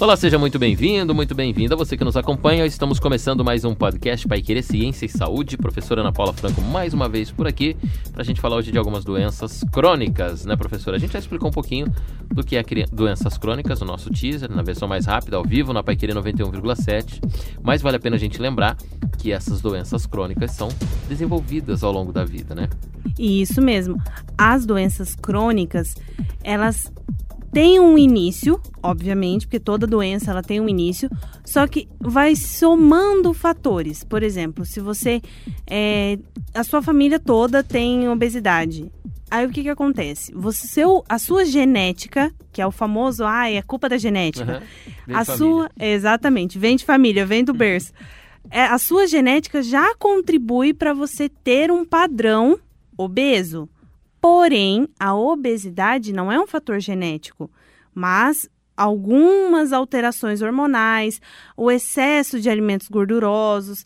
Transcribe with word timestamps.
Olá, 0.00 0.16
seja 0.16 0.38
muito 0.38 0.60
bem-vindo, 0.60 1.12
muito 1.12 1.34
bem-vinda. 1.34 1.74
Você 1.74 1.96
que 1.96 2.04
nos 2.04 2.16
acompanha, 2.16 2.64
estamos 2.64 3.00
começando 3.00 3.44
mais 3.44 3.64
um 3.64 3.74
podcast 3.74 4.28
Pai 4.28 4.40
Querer 4.40 4.62
Ciência 4.62 5.06
e 5.06 5.08
Saúde. 5.08 5.56
Professora 5.56 6.02
Ana 6.02 6.12
Paula 6.12 6.32
Franco, 6.32 6.62
mais 6.62 6.94
uma 6.94 7.08
vez 7.08 7.32
por 7.32 7.48
aqui, 7.48 7.76
para 8.12 8.22
a 8.22 8.24
gente 8.24 8.40
falar 8.40 8.54
hoje 8.54 8.70
de 8.70 8.78
algumas 8.78 9.04
doenças 9.04 9.64
crônicas, 9.72 10.44
né, 10.44 10.54
professora? 10.54 10.96
A 10.96 11.00
gente 11.00 11.14
já 11.14 11.18
explicou 11.18 11.48
um 11.48 11.52
pouquinho 11.52 11.92
do 12.30 12.44
que 12.44 12.56
é 12.56 12.62
doenças 12.92 13.36
crônicas 13.36 13.80
no 13.80 13.88
nosso 13.88 14.08
teaser, 14.08 14.48
na 14.48 14.62
versão 14.62 14.86
mais 14.86 15.04
rápida, 15.04 15.36
ao 15.36 15.42
vivo, 15.42 15.72
na 15.72 15.82
Pai 15.82 15.96
Querer 15.96 16.14
91,7. 16.14 17.20
Mas 17.60 17.82
vale 17.82 17.96
a 17.96 18.00
pena 18.00 18.14
a 18.14 18.20
gente 18.20 18.40
lembrar 18.40 18.76
que 19.18 19.32
essas 19.32 19.60
doenças 19.60 20.06
crônicas 20.06 20.52
são 20.52 20.68
desenvolvidas 21.08 21.82
ao 21.82 21.90
longo 21.90 22.12
da 22.12 22.24
vida, 22.24 22.54
né? 22.54 22.68
Isso 23.18 23.60
mesmo. 23.60 24.00
As 24.38 24.64
doenças 24.64 25.16
crônicas, 25.16 25.96
elas 26.44 26.92
tem 27.52 27.80
um 27.80 27.96
início, 27.96 28.60
obviamente, 28.82 29.46
porque 29.46 29.60
toda 29.60 29.86
doença 29.86 30.30
ela 30.30 30.42
tem 30.42 30.60
um 30.60 30.68
início, 30.68 31.08
só 31.44 31.66
que 31.66 31.88
vai 31.98 32.36
somando 32.36 33.32
fatores. 33.32 34.04
Por 34.04 34.22
exemplo, 34.22 34.64
se 34.64 34.80
você 34.80 35.20
é, 35.68 36.18
a 36.54 36.62
sua 36.62 36.82
família 36.82 37.18
toda 37.18 37.62
tem 37.62 38.08
obesidade, 38.08 38.90
aí 39.30 39.46
o 39.46 39.50
que 39.50 39.62
que 39.62 39.68
acontece? 39.68 40.32
Você 40.34 40.66
seu, 40.66 41.04
a 41.08 41.18
sua 41.18 41.44
genética, 41.44 42.32
que 42.52 42.60
é 42.60 42.66
o 42.66 42.70
famoso, 42.70 43.24
ah, 43.24 43.50
é 43.50 43.62
culpa 43.62 43.88
da 43.88 43.96
genética. 43.96 44.62
Uhum. 45.06 45.16
A 45.16 45.24
sua, 45.24 45.70
exatamente, 45.80 46.58
vem 46.58 46.76
de 46.76 46.84
família, 46.84 47.24
vem 47.24 47.42
do 47.42 47.54
berço. 47.54 47.92
É, 48.50 48.62
a 48.62 48.78
sua 48.78 49.06
genética 49.06 49.62
já 49.62 49.94
contribui 49.96 50.72
para 50.72 50.92
você 50.92 51.28
ter 51.28 51.70
um 51.70 51.84
padrão 51.84 52.58
obeso. 52.96 53.68
Porém, 54.20 54.88
a 54.98 55.14
obesidade 55.14 56.12
não 56.12 56.30
é 56.30 56.40
um 56.40 56.46
fator 56.46 56.80
genético, 56.80 57.50
mas 57.94 58.48
algumas 58.76 59.72
alterações 59.72 60.40
hormonais, 60.40 61.20
o 61.56 61.70
excesso 61.70 62.40
de 62.40 62.48
alimentos 62.48 62.88
gordurosos, 62.88 63.84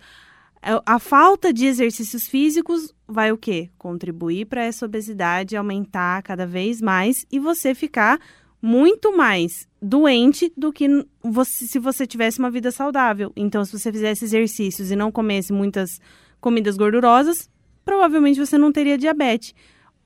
é, 0.63 0.81
a 0.87 0.99
falta 0.99 1.53
de 1.53 1.67
exercícios 1.67 2.29
físicos 2.29 2.95
vai 3.09 3.33
o 3.33 3.37
quê? 3.37 3.71
Contribuir 3.77 4.47
para 4.47 4.63
essa 4.63 4.87
obesidade 4.87 5.57
aumentar 5.57 6.23
cada 6.23 6.47
vez 6.47 6.81
mais 6.81 7.27
e 7.33 7.39
você 7.39 7.75
ficar 7.75 8.21
muito 8.61 9.17
mais 9.17 9.67
doente 9.81 10.53
do 10.57 10.73
que 10.73 10.87
você, 11.21 11.67
se 11.67 11.81
você 11.81 12.07
tivesse 12.07 12.39
uma 12.39 12.51
vida 12.51 12.71
saudável. 12.71 13.33
Então, 13.35 13.65
se 13.65 13.77
você 13.77 13.91
fizesse 13.91 14.25
exercícios 14.25 14.93
e 14.93 14.97
não 14.97 15.11
comesse 15.11 15.53
muitas 15.53 16.01
comidas 16.41 16.77
gordurosas, 16.77 17.51
provavelmente 17.85 18.39
você 18.39 18.57
não 18.57 18.71
teria 18.71 18.97
diabetes 18.97 19.53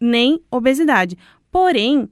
nem 0.00 0.40
obesidade. 0.50 1.16
Porém, 1.50 2.08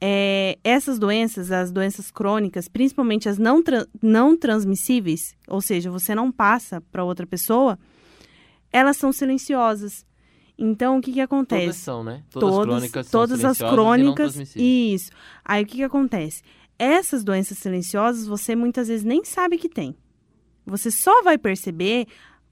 é, 0.00 0.58
essas 0.62 0.98
doenças, 0.98 1.50
as 1.50 1.70
doenças 1.72 2.10
crônicas, 2.10 2.68
principalmente 2.68 3.28
as 3.28 3.38
não, 3.38 3.62
tra 3.62 3.86
não 4.00 4.36
transmissíveis, 4.36 5.34
ou 5.46 5.60
seja, 5.60 5.90
você 5.90 6.14
não 6.14 6.30
passa 6.30 6.80
para 6.92 7.04
outra 7.04 7.26
pessoa, 7.26 7.78
elas 8.72 8.96
são 8.96 9.12
silenciosas. 9.12 10.06
Então, 10.56 10.98
o 10.98 11.00
que, 11.00 11.12
que 11.12 11.20
acontece? 11.20 11.62
Todas 11.62 11.76
são, 11.76 12.04
né? 12.04 12.22
Todas, 12.30 12.50
todas 12.50 12.66
crônicas 12.66 13.10
Todas 13.10 13.44
as 13.44 13.58
crônicas. 13.58 14.56
Isso. 14.56 15.10
Aí, 15.44 15.62
o 15.62 15.66
que, 15.66 15.76
que 15.76 15.84
acontece? 15.84 16.42
Essas 16.76 17.22
doenças 17.22 17.58
silenciosas, 17.58 18.26
você 18.26 18.56
muitas 18.56 18.88
vezes 18.88 19.04
nem 19.04 19.24
sabe 19.24 19.56
que 19.56 19.68
tem. 19.68 19.96
Você 20.66 20.90
só 20.90 21.22
vai 21.22 21.38
perceber 21.38 22.06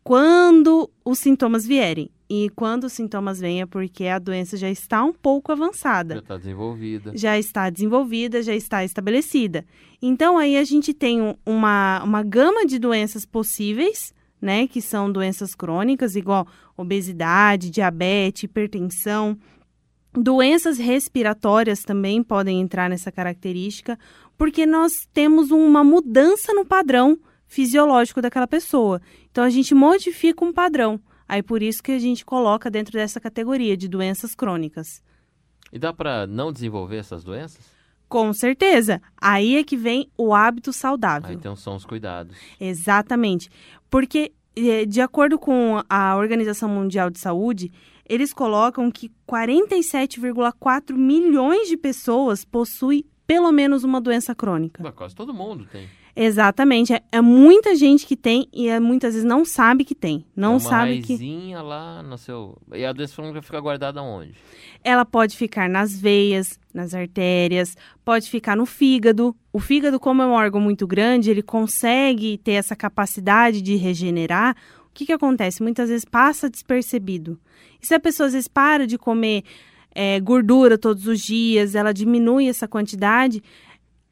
quando 0.04 0.88
os 1.04 1.18
sintomas 1.18 1.66
vierem. 1.66 2.10
E 2.28 2.50
quando 2.50 2.84
os 2.84 2.92
sintomas 2.92 3.38
vêm 3.38 3.62
é 3.62 3.66
porque 3.66 4.06
a 4.06 4.18
doença 4.18 4.56
já 4.56 4.68
está 4.68 5.04
um 5.04 5.12
pouco 5.12 5.52
avançada. 5.52 6.14
Já 6.14 6.20
está 6.20 6.36
desenvolvida. 6.36 7.12
Já 7.14 7.38
está 7.38 7.70
desenvolvida, 7.70 8.42
já 8.42 8.54
está 8.54 8.84
estabelecida. 8.84 9.64
Então, 10.02 10.36
aí 10.36 10.56
a 10.56 10.64
gente 10.64 10.92
tem 10.92 11.36
uma, 11.46 12.02
uma 12.02 12.22
gama 12.24 12.66
de 12.66 12.80
doenças 12.80 13.24
possíveis, 13.24 14.12
né? 14.42 14.66
Que 14.66 14.82
são 14.82 15.10
doenças 15.10 15.54
crônicas, 15.54 16.16
igual 16.16 16.48
obesidade, 16.76 17.70
diabetes, 17.70 18.42
hipertensão. 18.42 19.38
Doenças 20.12 20.78
respiratórias 20.78 21.82
também 21.82 22.24
podem 22.24 22.60
entrar 22.60 22.90
nessa 22.90 23.12
característica, 23.12 23.96
porque 24.36 24.66
nós 24.66 25.06
temos 25.14 25.52
uma 25.52 25.84
mudança 25.84 26.52
no 26.52 26.66
padrão 26.66 27.16
fisiológico 27.46 28.20
daquela 28.20 28.48
pessoa. 28.48 29.00
Então, 29.30 29.44
a 29.44 29.50
gente 29.50 29.76
modifica 29.76 30.44
um 30.44 30.52
padrão. 30.52 31.00
Aí 31.28 31.42
por 31.42 31.62
isso 31.62 31.82
que 31.82 31.92
a 31.92 31.98
gente 31.98 32.24
coloca 32.24 32.70
dentro 32.70 32.92
dessa 32.92 33.20
categoria 33.20 33.76
de 33.76 33.88
doenças 33.88 34.34
crônicas. 34.34 35.02
E 35.72 35.78
dá 35.78 35.92
para 35.92 36.26
não 36.26 36.52
desenvolver 36.52 36.96
essas 36.96 37.24
doenças? 37.24 37.76
Com 38.08 38.32
certeza. 38.32 39.02
Aí 39.20 39.56
é 39.56 39.64
que 39.64 39.76
vem 39.76 40.08
o 40.16 40.32
hábito 40.32 40.72
saudável. 40.72 41.30
Aí 41.30 41.34
então 41.34 41.56
são 41.56 41.74
os 41.74 41.84
cuidados. 41.84 42.36
Exatamente. 42.60 43.50
Porque, 43.90 44.32
é, 44.54 44.84
de 44.84 45.00
acordo 45.00 45.38
com 45.38 45.82
a 45.88 46.16
Organização 46.16 46.68
Mundial 46.68 47.10
de 47.10 47.18
Saúde, 47.18 47.72
eles 48.08 48.32
colocam 48.32 48.90
que 48.90 49.10
47,4 49.28 50.96
milhões 50.96 51.68
de 51.68 51.76
pessoas 51.76 52.44
possuem 52.44 53.04
pelo 53.26 53.50
menos 53.50 53.82
uma 53.82 54.00
doença 54.00 54.34
crônica. 54.34 54.92
quase 54.92 55.14
todo 55.14 55.34
mundo 55.34 55.66
tem. 55.70 55.88
Exatamente. 56.16 56.94
É, 56.94 57.02
é, 57.12 57.20
muita 57.20 57.76
gente 57.76 58.06
que 58.06 58.16
tem 58.16 58.48
e 58.50 58.68
é, 58.68 58.80
muitas 58.80 59.12
vezes 59.12 59.28
não 59.28 59.44
sabe 59.44 59.84
que 59.84 59.94
tem. 59.94 60.24
Não 60.34 60.48
é 60.48 60.54
uma 60.54 60.60
sabe 60.60 61.02
que. 61.02 61.54
lá 61.54 62.02
no 62.02 62.16
seu. 62.16 62.56
E 62.72 62.86
a 62.86 62.92
doença 62.94 63.14
crônica 63.14 63.42
fica 63.42 63.60
guardada 63.60 64.00
onde? 64.00 64.34
Ela 64.82 65.04
pode 65.04 65.36
ficar 65.36 65.68
nas 65.68 66.00
veias, 66.00 66.58
nas 66.72 66.94
artérias, 66.94 67.76
pode 68.02 68.30
ficar 68.30 68.56
no 68.56 68.64
fígado. 68.64 69.36
O 69.52 69.60
fígado, 69.60 70.00
como 70.00 70.22
é 70.22 70.26
um 70.26 70.32
órgão 70.32 70.60
muito 70.60 70.86
grande, 70.86 71.30
ele 71.30 71.42
consegue 71.42 72.38
ter 72.38 72.52
essa 72.52 72.74
capacidade 72.74 73.60
de 73.60 73.76
regenerar. 73.76 74.56
O 74.88 74.94
que, 74.94 75.04
que 75.04 75.12
acontece? 75.12 75.62
Muitas 75.62 75.90
vezes 75.90 76.06
passa 76.06 76.48
despercebido. 76.48 77.38
E 77.82 77.86
se 77.86 77.92
a 77.94 78.00
pessoa 78.00 78.28
às 78.28 78.32
vezes 78.32 78.48
para 78.48 78.86
de 78.86 78.96
comer 78.96 79.44
é, 79.98 80.20
gordura 80.20 80.76
todos 80.76 81.06
os 81.06 81.20
dias, 81.20 81.74
ela 81.74 81.90
diminui 81.90 82.48
essa 82.48 82.68
quantidade, 82.68 83.42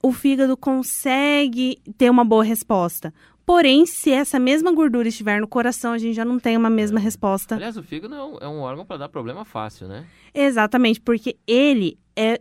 o 0.05 0.13
fígado 0.13 0.55
consegue 0.55 1.79
ter 1.97 2.11
uma 2.11 2.27
boa 2.27 2.45
resposta. 2.45 3.11
Porém, 3.47 3.87
se 3.87 4.11
essa 4.11 4.39
mesma 4.39 4.71
gordura 4.71 5.09
estiver 5.09 5.41
no 5.41 5.49
coração, 5.49 5.93
a 5.93 5.99
gente 5.99 6.15
já 6.15 6.27
não 6.27 6.39
tem 6.39 6.59
uma 6.59 6.69
mesma 6.69 7.01
resposta. 7.01 7.55
Aliás, 7.55 7.79
o 7.79 7.83
fígado 7.83 8.15
é 8.15 8.23
um, 8.23 8.39
é 8.39 8.47
um 8.47 8.61
órgão 8.61 8.85
para 8.85 8.99
dar 8.99 9.09
problema 9.09 9.47
fácil, 9.47 9.89
né? 9.89 10.05
Exatamente, 10.35 11.01
porque 11.01 11.39
ele 11.47 11.99
é 12.15 12.39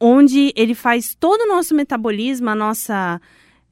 onde 0.00 0.50
ele 0.56 0.74
faz 0.74 1.14
todo 1.14 1.42
o 1.42 1.48
nosso 1.48 1.74
metabolismo, 1.74 2.48
a 2.48 2.54
nossa 2.54 3.20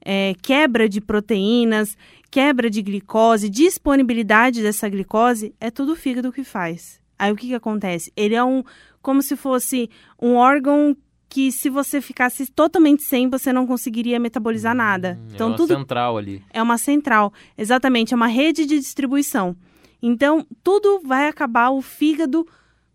é, 0.05 0.35
quebra 0.39 0.87
de 0.87 1.01
proteínas, 1.01 1.97
quebra 2.29 2.69
de 2.69 2.83
glicose, 2.83 3.49
disponibilidade 3.49 4.61
dessa 4.61 4.87
glicose, 4.87 5.55
é 5.59 5.71
tudo 5.71 5.93
o 5.93 5.95
fígado 5.95 6.31
que 6.31 6.43
faz. 6.43 7.01
Aí 7.17 7.31
o 7.31 7.35
que, 7.35 7.47
que 7.47 7.55
acontece? 7.55 8.13
Ele 8.15 8.35
é 8.35 8.43
um 8.43 8.63
como 9.01 9.23
se 9.23 9.35
fosse 9.35 9.89
um 10.21 10.35
órgão 10.35 10.95
que 11.33 11.51
se 11.51 11.67
você 11.67 11.99
ficasse 11.99 12.45
totalmente 12.45 13.01
sem, 13.01 13.27
você 13.27 13.51
não 13.51 13.65
conseguiria 13.65 14.19
metabolizar 14.19 14.75
nada. 14.75 15.19
Hum, 15.19 15.29
então 15.33 15.47
é 15.47 15.49
uma 15.49 15.57
tudo 15.57 15.73
central 15.73 16.15
ali. 16.15 16.43
É 16.53 16.61
uma 16.61 16.77
central, 16.77 17.33
exatamente, 17.57 18.13
é 18.13 18.15
uma 18.15 18.27
rede 18.27 18.67
de 18.67 18.77
distribuição. 18.77 19.55
Então 19.99 20.45
tudo 20.63 21.01
vai 21.03 21.27
acabar 21.27 21.71
o 21.71 21.81
fígado 21.81 22.45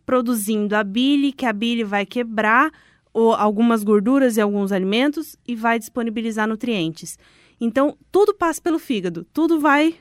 produzindo 0.06 0.76
a 0.76 0.84
bile, 0.84 1.32
que 1.32 1.44
a 1.44 1.52
bile 1.52 1.82
vai 1.82 2.06
quebrar 2.06 2.70
ou 3.12 3.34
algumas 3.34 3.82
gorduras 3.82 4.36
e 4.36 4.40
alguns 4.40 4.70
alimentos 4.70 5.34
e 5.44 5.56
vai 5.56 5.76
disponibilizar 5.76 6.46
nutrientes. 6.46 7.18
Então 7.60 7.98
tudo 8.12 8.32
passa 8.32 8.62
pelo 8.62 8.78
fígado, 8.78 9.26
tudo 9.32 9.58
vai 9.58 9.96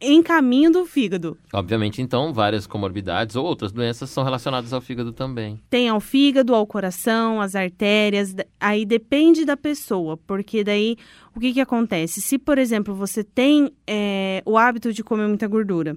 em 0.00 0.22
caminho 0.22 0.70
do 0.70 0.84
fígado. 0.84 1.38
Obviamente, 1.52 2.02
então, 2.02 2.32
várias 2.32 2.66
comorbidades 2.66 3.34
ou 3.34 3.44
outras 3.44 3.72
doenças 3.72 4.10
são 4.10 4.24
relacionadas 4.24 4.72
ao 4.72 4.80
fígado 4.80 5.12
também. 5.12 5.60
Tem 5.70 5.88
ao 5.88 6.00
fígado, 6.00 6.54
ao 6.54 6.66
coração, 6.66 7.40
às 7.40 7.54
artérias, 7.54 8.34
aí 8.60 8.84
depende 8.84 9.44
da 9.44 9.56
pessoa, 9.56 10.16
porque 10.16 10.62
daí 10.62 10.96
o 11.34 11.40
que, 11.40 11.52
que 11.54 11.60
acontece? 11.60 12.20
Se, 12.20 12.38
por 12.38 12.58
exemplo, 12.58 12.94
você 12.94 13.24
tem 13.24 13.72
é, 13.86 14.42
o 14.44 14.58
hábito 14.58 14.92
de 14.92 15.02
comer 15.02 15.28
muita 15.28 15.46
gordura, 15.46 15.96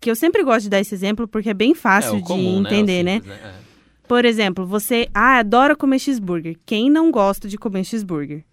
que 0.00 0.10
eu 0.10 0.16
sempre 0.16 0.42
gosto 0.42 0.64
de 0.64 0.70
dar 0.70 0.80
esse 0.80 0.94
exemplo 0.94 1.28
porque 1.28 1.50
é 1.50 1.54
bem 1.54 1.74
fácil 1.74 2.16
é, 2.16 2.16
de 2.18 2.22
comum, 2.24 2.60
né? 2.60 2.68
entender, 2.68 3.02
né? 3.02 3.14
Simples, 3.14 3.40
né? 3.40 3.52
É. 3.62 3.66
Por 4.06 4.24
exemplo, 4.24 4.64
você 4.64 5.08
ah, 5.12 5.38
adora 5.38 5.74
comer 5.74 5.98
cheeseburger. 5.98 6.56
Quem 6.64 6.88
não 6.88 7.10
gosta 7.10 7.48
de 7.48 7.58
comer 7.58 7.84
cheeseburger? 7.84 8.44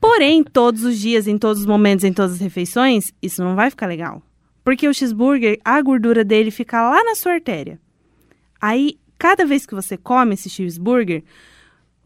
Porém, 0.00 0.42
todos 0.42 0.84
os 0.84 0.98
dias, 0.98 1.26
em 1.26 1.36
todos 1.36 1.60
os 1.60 1.66
momentos, 1.66 2.04
em 2.04 2.12
todas 2.12 2.34
as 2.34 2.40
refeições, 2.40 3.12
isso 3.20 3.42
não 3.42 3.54
vai 3.54 3.68
ficar 3.68 3.86
legal. 3.86 4.22
Porque 4.64 4.88
o 4.88 4.94
cheeseburger, 4.94 5.58
a 5.64 5.80
gordura 5.82 6.24
dele 6.24 6.50
fica 6.50 6.88
lá 6.88 7.02
na 7.04 7.14
sua 7.14 7.32
artéria. 7.32 7.80
Aí, 8.60 8.98
cada 9.18 9.44
vez 9.44 9.66
que 9.66 9.74
você 9.74 9.96
come 9.96 10.34
esse 10.34 10.48
cheeseburger, 10.48 11.24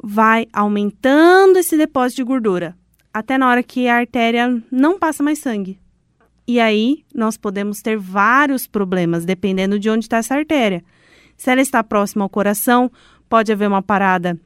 vai 0.02 0.46
aumentando 0.52 1.58
esse 1.58 1.76
depósito 1.76 2.16
de 2.16 2.24
gordura, 2.24 2.76
até 3.12 3.36
na 3.36 3.48
hora 3.48 3.62
que 3.62 3.88
a 3.88 3.96
artéria 3.96 4.62
não 4.70 4.98
passa 4.98 5.22
mais 5.22 5.38
sangue. 5.38 5.78
E 6.46 6.60
aí, 6.60 7.04
nós 7.14 7.36
podemos 7.36 7.82
ter 7.82 7.98
vários 7.98 8.66
problemas, 8.66 9.24
dependendo 9.24 9.78
de 9.78 9.90
onde 9.90 10.04
está 10.04 10.18
essa 10.18 10.34
artéria. 10.34 10.84
Se 11.36 11.50
ela 11.50 11.60
está 11.60 11.82
próxima 11.82 12.24
ao 12.24 12.30
coração, 12.30 12.90
pode 13.28 13.52
haver 13.52 13.68
uma 13.68 13.82
parada 13.82 14.38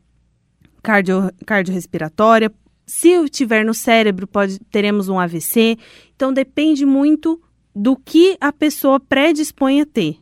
cardio, 0.82 1.30
cardiorrespiratória. 1.46 2.50
Se 2.86 3.28
tiver 3.28 3.64
no 3.64 3.74
cérebro, 3.74 4.26
pode, 4.26 4.58
teremos 4.70 5.08
um 5.08 5.20
AVC. 5.20 5.76
Então, 6.16 6.32
depende 6.32 6.86
muito 6.86 7.40
do 7.74 7.96
que 7.96 8.36
a 8.40 8.52
pessoa 8.52 8.98
predispõe 8.98 9.80
a 9.80 9.86
ter. 9.86 10.18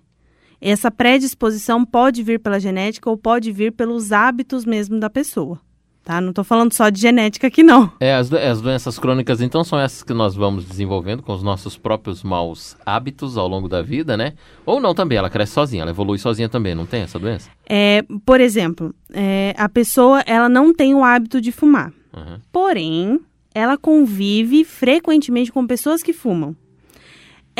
Essa 0.60 0.90
predisposição 0.90 1.84
pode 1.84 2.22
vir 2.22 2.40
pela 2.40 2.58
genética 2.58 3.08
ou 3.08 3.16
pode 3.16 3.52
vir 3.52 3.72
pelos 3.72 4.12
hábitos 4.12 4.64
mesmo 4.64 4.98
da 4.98 5.08
pessoa. 5.08 5.60
Tá? 6.08 6.22
Não 6.22 6.30
estou 6.30 6.42
falando 6.42 6.72
só 6.72 6.88
de 6.88 6.98
genética 6.98 7.48
aqui, 7.48 7.62
não. 7.62 7.92
É, 8.00 8.14
as, 8.14 8.30
do, 8.30 8.38
as 8.38 8.62
doenças 8.62 8.98
crônicas, 8.98 9.42
então, 9.42 9.62
são 9.62 9.78
essas 9.78 10.02
que 10.02 10.14
nós 10.14 10.34
vamos 10.34 10.64
desenvolvendo 10.64 11.22
com 11.22 11.34
os 11.34 11.42
nossos 11.42 11.76
próprios 11.76 12.22
maus 12.22 12.78
hábitos 12.86 13.36
ao 13.36 13.46
longo 13.46 13.68
da 13.68 13.82
vida, 13.82 14.16
né? 14.16 14.32
Ou 14.64 14.80
não 14.80 14.94
também, 14.94 15.18
ela 15.18 15.28
cresce 15.28 15.52
sozinha, 15.52 15.82
ela 15.82 15.90
evolui 15.90 16.18
sozinha 16.18 16.48
também, 16.48 16.74
não 16.74 16.86
tem 16.86 17.02
essa 17.02 17.18
doença? 17.18 17.50
É, 17.68 18.02
por 18.24 18.40
exemplo, 18.40 18.94
é, 19.12 19.54
a 19.58 19.68
pessoa 19.68 20.20
ela 20.20 20.48
não 20.48 20.72
tem 20.72 20.94
o 20.94 21.04
hábito 21.04 21.42
de 21.42 21.52
fumar. 21.52 21.92
Uhum. 22.16 22.40
Porém, 22.50 23.20
ela 23.54 23.76
convive 23.76 24.64
frequentemente 24.64 25.52
com 25.52 25.66
pessoas 25.66 26.02
que 26.02 26.14
fumam. 26.14 26.56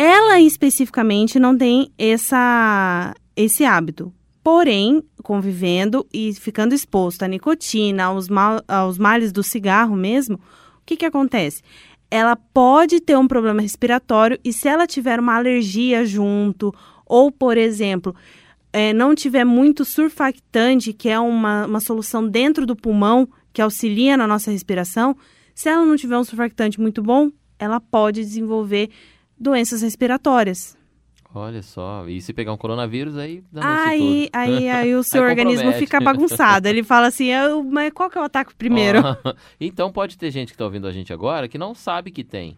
Ela 0.01 0.41
especificamente 0.41 1.41
não 1.41 1.59
tem 1.59 1.91
essa, 1.99 3.13
esse 3.35 3.65
hábito. 3.65 4.15
Porém, 4.45 5.03
convivendo 5.25 6.07
e 6.15 6.33
ficando 6.35 6.73
exposto 6.73 7.25
à 7.25 7.27
nicotina, 7.27 8.05
aos, 8.05 8.29
mal, 8.29 8.63
aos 8.69 8.97
males 8.97 9.33
do 9.33 9.43
cigarro 9.43 9.97
mesmo, 9.97 10.37
o 10.37 10.41
que, 10.87 10.97
que 10.97 11.05
acontece? 11.05 11.63
Ela 12.09 12.37
pode 12.37 13.01
ter 13.01 13.19
um 13.19 13.27
problema 13.27 13.61
respiratório 13.61 14.39
e 14.45 14.53
se 14.53 14.69
ela 14.69 14.87
tiver 14.87 15.19
uma 15.19 15.35
alergia 15.35 16.07
junto, 16.07 16.73
ou, 17.05 17.33
por 17.33 17.57
exemplo, 17.57 18.15
é, 18.73 18.93
não 18.93 19.17
tiver 19.17 19.45
muito 19.45 19.85
surfactante, 19.85 20.93
que 20.93 21.09
é 21.09 21.19
uma, 21.19 21.67
uma 21.67 21.81
solução 21.81 22.25
dentro 22.25 22.65
do 22.65 22.77
pulmão 22.77 23.29
que 23.53 23.61
auxilia 23.61 24.17
na 24.17 24.29
nossa 24.29 24.53
respiração, 24.53 25.17
se 25.57 25.69
ela 25.69 25.85
não 25.85 25.97
tiver 25.97 26.17
um 26.17 26.23
surfactante 26.23 26.81
muito 26.81 27.03
bom, 27.03 27.33
ela 27.59 27.81
pode 27.81 28.21
desenvolver 28.21 28.91
doenças 29.39 29.83
respiratórias. 29.83 30.77
Olha 31.35 31.63
só, 31.63 32.09
e 32.09 32.23
se 32.23 32.33
pegar 32.33 32.53
um 32.55 32.57
coronavírus, 32.57 33.17
aí 33.19 33.45
dá 33.53 33.85
aí, 33.85 34.31
aí, 34.33 34.69
aí 34.71 34.95
o 34.95 35.03
seu 35.03 35.23
Aí 35.23 35.29
organismo 35.31 35.65
compromete. 35.65 35.85
fica 35.85 36.01
bagunçado. 36.01 36.67
Ele 36.69 36.83
fala 36.83 37.07
assim, 37.09 37.27
"Eu- 37.27 37.63
mas 37.63 37.93
qual 37.93 38.09
que 38.09 38.17
eu 38.17 38.23
ataco 38.23 38.55
primeiro? 38.57 39.01
então 39.61 39.93
pode 39.93 40.17
ter 40.17 40.31
gente 40.31 40.49
que 40.49 40.55
está 40.55 40.65
ouvindo 40.65 40.87
a 40.87 40.93
gente 40.93 41.13
agora 41.13 41.47
que 41.47 41.59
não 41.59 41.75
sabe 41.75 42.11
que 42.11 42.25
tem 42.25 42.57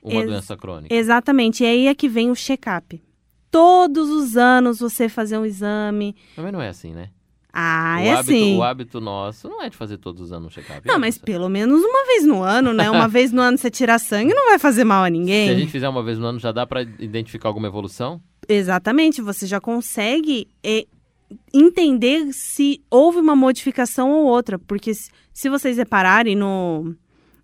uma 0.00 0.20
Ex- 0.20 0.26
doença 0.30 0.56
crônica. 0.56 0.94
Exatamente, 0.94 1.64
e 1.64 1.66
aí 1.66 1.86
é 1.88 1.94
que 1.96 2.08
vem 2.08 2.30
o 2.30 2.34
check-up. 2.36 3.02
Todos 3.50 4.08
os 4.08 4.36
anos 4.36 4.78
você 4.78 5.08
fazer 5.08 5.36
um 5.36 5.44
exame. 5.44 6.14
Mas 6.36 6.52
não 6.52 6.62
é 6.62 6.68
assim, 6.68 6.94
né? 6.94 7.10
Ah, 7.52 7.96
o, 7.98 8.02
é 8.02 8.10
hábito, 8.12 8.32
assim. 8.32 8.56
o 8.56 8.62
hábito 8.62 9.00
nosso 9.00 9.48
não 9.48 9.62
é 9.62 9.68
de 9.68 9.76
fazer 9.76 9.98
todos 9.98 10.22
os 10.22 10.32
anos 10.32 10.46
um 10.46 10.50
check-up. 10.50 10.86
Não, 10.86 10.98
mas 10.98 11.16
moça? 11.16 11.26
pelo 11.26 11.48
menos 11.50 11.82
uma 11.82 12.06
vez 12.06 12.24
no 12.24 12.42
ano, 12.42 12.72
né? 12.72 12.90
Uma 12.90 13.06
vez 13.08 13.30
no 13.30 13.42
ano 13.42 13.58
você 13.58 13.70
tirar 13.70 13.98
sangue 13.98 14.32
não 14.32 14.46
vai 14.46 14.58
fazer 14.58 14.84
mal 14.84 15.04
a 15.04 15.10
ninguém. 15.10 15.48
Se 15.48 15.54
a 15.54 15.58
gente 15.58 15.70
fizer 15.70 15.88
uma 15.88 16.02
vez 16.02 16.18
no 16.18 16.26
ano, 16.26 16.38
já 16.38 16.50
dá 16.50 16.66
para 16.66 16.82
identificar 16.82 17.48
alguma 17.50 17.68
evolução? 17.68 18.20
Exatamente, 18.48 19.20
você 19.20 19.46
já 19.46 19.60
consegue 19.60 20.48
é, 20.64 20.86
entender 21.52 22.32
se 22.32 22.80
houve 22.90 23.18
uma 23.18 23.36
modificação 23.36 24.10
ou 24.10 24.24
outra. 24.24 24.58
Porque 24.58 24.92
se, 24.94 25.48
vocês 25.48 25.76
repararem 25.76 26.34
no, 26.34 26.94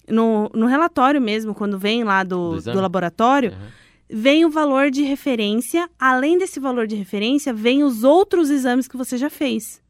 no, 0.08 0.50
no 0.54 0.66
relatório 0.66 1.20
mesmo, 1.20 1.54
quando 1.54 1.78
vem 1.78 2.04
lá 2.04 2.22
Do 2.22 2.56
do, 2.60 2.72
do 2.72 2.80
laboratório, 2.80 3.50
Uhum. 3.50 3.68
vem 4.10 4.44
o 4.44 4.50
valor 4.50 4.90
de 4.90 5.02
referência. 5.02 5.88
Além 5.98 6.38
desse 6.38 6.58
valor 6.58 6.86
de 6.86 6.96
referência, 6.96 7.52
vem 7.52 7.84
os 7.84 8.04
outros 8.04 8.48
exames 8.50 8.88
que 8.88 8.96
você 8.96 9.16
já 9.18 9.28
fez. 9.30 9.80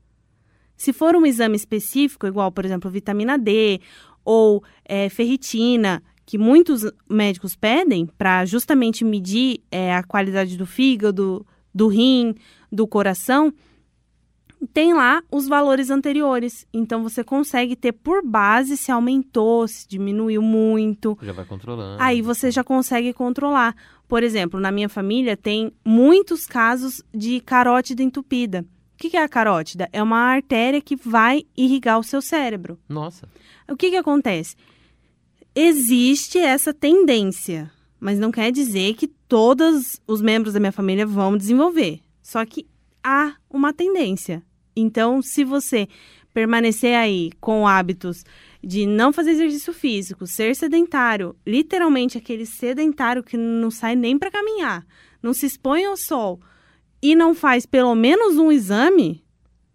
Se 0.78 0.92
for 0.92 1.16
um 1.16 1.26
exame 1.26 1.56
específico, 1.56 2.26
igual, 2.26 2.52
por 2.52 2.64
exemplo, 2.64 2.88
vitamina 2.88 3.36
D 3.36 3.80
ou 4.25 4.62
é, 4.84 5.08
ferritina, 5.08 6.02
que 6.25 6.38
muitos 6.38 6.88
médicos 7.10 7.56
pedem 7.56 8.06
para 8.06 8.44
justamente 8.44 9.04
medir 9.04 9.60
é, 9.72 9.92
a 9.92 10.04
qualidade 10.04 10.56
do 10.56 10.64
fígado, 10.64 11.44
do 11.75 11.88
rim, 11.88 12.34
do 12.70 12.86
coração, 12.86 13.52
tem 14.72 14.94
lá 14.94 15.20
os 15.32 15.48
valores 15.48 15.90
anteriores. 15.90 16.64
Então 16.72 17.02
você 17.02 17.24
consegue 17.24 17.74
ter 17.74 17.92
por 17.92 18.24
base 18.24 18.76
se 18.76 18.92
aumentou, 18.92 19.66
se 19.66 19.86
diminuiu 19.88 20.42
muito. 20.42 21.19
Já 21.22 21.32
vai 21.32 21.44
controlando. 21.44 22.00
Aí 22.00 22.22
você 22.22 22.52
já 22.52 22.62
consegue 22.62 23.12
controlar. 23.12 23.74
Por 24.06 24.22
exemplo, 24.22 24.60
na 24.60 24.70
minha 24.70 24.88
família 24.88 25.36
tem 25.36 25.72
muitos 25.84 26.46
casos 26.46 27.02
de 27.12 27.40
carótida 27.40 28.02
entupida. 28.02 28.64
O 28.98 29.00
que 29.08 29.16
é 29.16 29.22
a 29.22 29.28
carótida? 29.28 29.88
É 29.92 30.02
uma 30.02 30.18
artéria 30.18 30.80
que 30.80 30.96
vai 30.96 31.44
irrigar 31.56 32.00
o 32.00 32.02
seu 32.02 32.20
cérebro. 32.20 32.76
Nossa. 32.88 33.28
O 33.70 33.76
que 33.76 33.90
que 33.90 33.96
acontece? 33.96 34.56
Existe 35.54 36.36
essa 36.36 36.74
tendência, 36.74 37.70
mas 38.00 38.18
não 38.18 38.32
quer 38.32 38.50
dizer 38.50 38.94
que 38.94 39.06
todos 39.06 40.00
os 40.04 40.20
membros 40.20 40.52
da 40.52 40.58
minha 40.58 40.72
família 40.72 41.06
vão 41.06 41.36
desenvolver. 41.36 42.00
Só 42.20 42.44
que 42.44 42.66
há 43.00 43.36
uma 43.48 43.72
tendência. 43.72 44.42
Então, 44.74 45.22
se 45.22 45.44
você 45.44 45.86
permanecer 46.34 46.96
aí 46.96 47.30
com 47.40 47.68
hábitos 47.68 48.24
de 48.60 48.84
não 48.84 49.12
fazer 49.12 49.30
exercício 49.30 49.72
físico, 49.72 50.26
ser 50.26 50.56
sedentário, 50.56 51.36
literalmente 51.46 52.18
aquele 52.18 52.44
sedentário 52.44 53.22
que 53.22 53.36
não 53.36 53.70
sai 53.70 53.94
nem 53.94 54.18
para 54.18 54.28
caminhar, 54.28 54.84
não 55.22 55.32
se 55.32 55.46
expõe 55.46 55.84
ao 55.84 55.96
sol 55.96 56.40
e 57.02 57.14
não 57.14 57.34
faz 57.34 57.64
pelo 57.66 57.94
menos 57.94 58.36
um 58.36 58.50
exame 58.52 59.22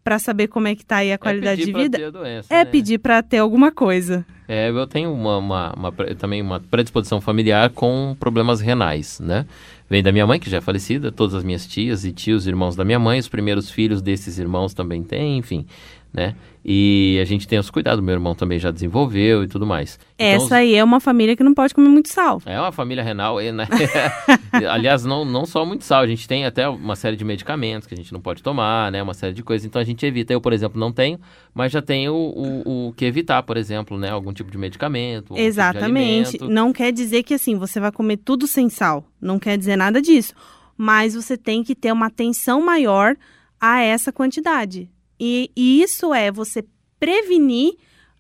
para 0.04 0.20
saber 0.20 0.48
como 0.50 0.68
é 0.68 0.76
que 0.76 0.86
tá 0.86 0.98
aí 0.98 1.14
a 1.14 1.18
qualidade 1.18 1.62
é 1.62 1.66
de 1.66 1.72
vida, 1.72 2.12
doença, 2.12 2.54
é 2.54 2.58
né? 2.58 2.66
pedir 2.66 2.98
para 3.00 3.24
ter 3.24 3.38
alguma 3.38 3.72
coisa. 3.72 4.26
É, 4.50 4.70
eu 4.70 4.86
tenho 4.86 5.14
uma, 5.14 5.38
uma- 5.38 5.74
uma 5.78 5.92
também 6.18 6.42
uma 6.42 6.60
predisposição 6.60 7.22
familiar 7.22 7.70
com 7.70 8.14
problemas 8.20 8.60
renais, 8.60 9.22
né? 9.22 9.46
Vem 9.90 10.04
da 10.04 10.12
minha 10.12 10.28
mãe, 10.28 10.40
que 10.40 10.50
já 10.50 10.58
é 10.58 10.62
falecida, 10.62 11.12
todas 11.12 11.34
as 11.36 11.44
minhas 11.44 11.66
tias 11.66 12.04
e 12.04 12.12
tios, 12.12 12.46
irmãos 12.46 12.76
da 12.76 12.84
minha 12.84 13.00
mãe, 13.00 13.18
os 13.20 13.30
primeiros 13.30 13.70
filhos 13.72 14.02
desses 14.02 14.38
irmãos 14.38 14.74
também 14.74 15.02
têm, 15.04 15.38
enfim, 15.38 15.66
né? 16.14 16.36
E 16.66 17.18
a 17.22 17.26
gente 17.26 17.46
tem 17.48 17.58
os 17.60 17.70
cuidados, 17.70 18.02
meu 18.04 18.14
irmão 18.14 18.34
também 18.36 18.58
já 18.60 18.72
desenvolveu 18.72 19.44
e 19.44 19.48
tudo 19.48 19.66
mais. 19.66 20.00
Então, 20.18 20.38
os- 20.38 20.44
Essa 20.46 20.56
aí 20.58 20.76
é 20.76 20.84
uma 20.84 21.00
família 21.00 21.36
que 21.36 21.44
não 21.44 21.54
pode 21.54 21.74
comer 21.74 21.90
muito 21.90 22.08
sal. 22.08 22.42
É 22.46 22.58
uma 22.60 22.72
família 22.72 23.04
renal, 23.04 23.38
né? 23.38 23.68
Aliás, 24.70 25.04
não, 25.04 25.26
não 25.26 25.46
só 25.46 25.66
muito 25.66 25.84
sal, 25.84 26.02
a 26.02 26.08
gente 26.08 26.28
tem 26.28 26.46
até 26.46 26.68
uma 26.70 26.96
série 26.96 27.16
de 27.18 27.26
medicamentos 27.26 27.88
que 27.88 27.94
a 27.94 27.98
gente 27.98 28.14
não 28.14 28.22
pode 28.22 28.42
tomar, 28.44 28.92
né? 28.92 29.02
Uma 29.04 29.14
série 29.14 29.34
de 29.34 29.44
coisas, 29.44 29.66
então 29.66 29.82
a 29.82 29.86
gente 29.86 30.06
evita. 30.06 30.32
Eu, 30.32 30.40
por 30.40 30.54
exemplo, 30.54 30.80
não 30.80 30.92
tenho, 30.92 31.20
mas 31.54 31.72
já 31.72 31.82
tenho 31.82 32.14
o, 32.14 32.62
o, 32.66 32.88
o 32.90 32.94
que 32.94 33.06
evitar, 33.06 33.44
por 33.44 33.58
exemplo, 33.58 33.98
né? 33.98 34.10
Algum 34.10 34.32
tipo 34.32 34.50
de 34.52 34.58
medicamento. 34.58 35.34
algum 35.34 35.36
tipo 35.36 35.42
de 35.42 35.48
Exatamente. 35.48 36.38
não 36.44 36.72
quer 36.72 36.92
dizer 36.94 37.24
que 37.24 37.34
assim, 37.34 37.58
você 37.58 37.80
vai 37.80 37.92
comer 37.92 38.18
tudo 38.18 38.48
sem 38.48 38.70
sal. 38.70 39.04
Não 39.20 39.38
quer 39.40 39.58
dizer 39.58 39.76
nada 39.76 40.02
disso. 40.02 40.34
Mas 40.78 41.14
você 41.16 41.38
tem 41.38 41.64
que 41.64 41.76
ter 41.76 41.92
uma 41.92 42.06
atenção 42.08 42.64
maior 42.64 43.16
a 43.60 43.82
essa 43.82 44.12
quantidade. 44.12 44.90
E, 45.26 45.50
e 45.56 45.82
isso 45.82 46.14
é 46.14 46.30
você 46.30 46.66
prevenir 47.00 47.76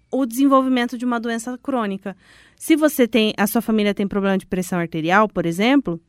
o 0.10 0.26
desenvolvimento 0.26 0.98
de 0.98 1.04
uma 1.04 1.20
doença 1.20 1.58
crônica. 1.58 2.16
Se 2.56 2.78
você 2.78 3.06
tem, 3.06 3.34
a 3.36 3.46
sua 3.46 3.62
família 3.62 3.94
tem 3.94 4.08
problema 4.08 4.38
de 4.38 4.46
pressão 4.46 4.80
arterial, 4.80 5.28
por 5.28 5.46
exemplo, 5.46 6.00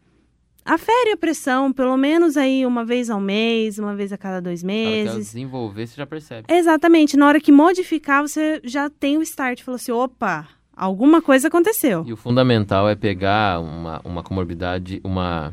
afere 0.64 1.10
a 1.10 1.16
pressão 1.16 1.72
pelo 1.72 1.96
menos 1.96 2.36
aí 2.36 2.64
uma 2.64 2.84
vez 2.84 3.10
ao 3.10 3.20
mês, 3.20 3.76
uma 3.76 3.96
vez 3.96 4.12
a 4.12 4.16
cada 4.16 4.40
dois 4.40 4.62
Na 4.62 4.72
hora 4.72 4.80
meses. 4.88 5.26
desenvolver, 5.32 5.88
você 5.88 5.96
já 5.96 6.06
percebe. 6.06 6.46
Exatamente. 6.48 7.16
Na 7.16 7.26
hora 7.26 7.40
que 7.40 7.50
modificar, 7.50 8.22
você 8.22 8.60
já 8.62 8.88
tem 8.88 9.18
o 9.18 9.22
start. 9.22 9.62
Falou 9.64 9.74
assim, 9.74 9.90
opa, 9.90 10.46
alguma 10.76 11.20
coisa 11.20 11.48
aconteceu. 11.48 12.04
E 12.06 12.12
o 12.12 12.16
fundamental 12.16 12.88
é 12.88 12.94
pegar 12.94 13.58
uma, 13.58 14.00
uma 14.04 14.22
comorbidade, 14.22 15.00
uma 15.02 15.52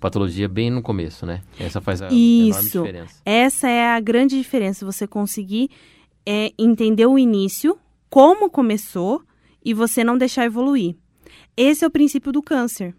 patologia 0.00 0.48
bem 0.48 0.70
no 0.70 0.82
começo, 0.82 1.26
né? 1.26 1.42
Essa 1.58 1.80
faz 1.80 2.02
a 2.02 2.06
enorme 2.06 2.50
Isso. 2.50 2.82
diferença. 2.82 3.14
Essa 3.24 3.68
é 3.68 3.88
a 3.88 4.00
grande 4.00 4.36
diferença. 4.36 4.84
Você 4.84 5.06
conseguir 5.06 5.70
é, 6.24 6.52
entender 6.58 7.06
o 7.06 7.18
início, 7.18 7.78
como 8.10 8.50
começou, 8.50 9.22
e 9.64 9.74
você 9.74 10.04
não 10.04 10.16
deixar 10.16 10.44
evoluir. 10.44 10.96
Esse 11.56 11.84
é 11.84 11.88
o 11.88 11.90
princípio 11.90 12.30
do 12.30 12.42
câncer. 12.42 12.94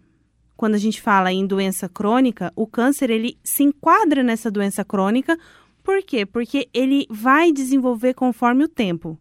Quando 0.56 0.74
a 0.74 0.78
gente 0.78 1.00
fala 1.00 1.32
em 1.32 1.46
doença 1.46 1.88
crônica, 1.88 2.52
o 2.56 2.66
câncer 2.66 3.10
ele 3.10 3.38
se 3.44 3.62
enquadra 3.62 4.22
nessa 4.22 4.50
doença 4.50 4.84
crônica. 4.84 5.38
Por 5.84 6.02
quê? 6.02 6.26
Porque 6.26 6.68
ele 6.74 7.06
vai 7.08 7.52
desenvolver 7.52 8.14
conforme 8.14 8.64
o 8.64 8.68
tempo. 8.68 9.18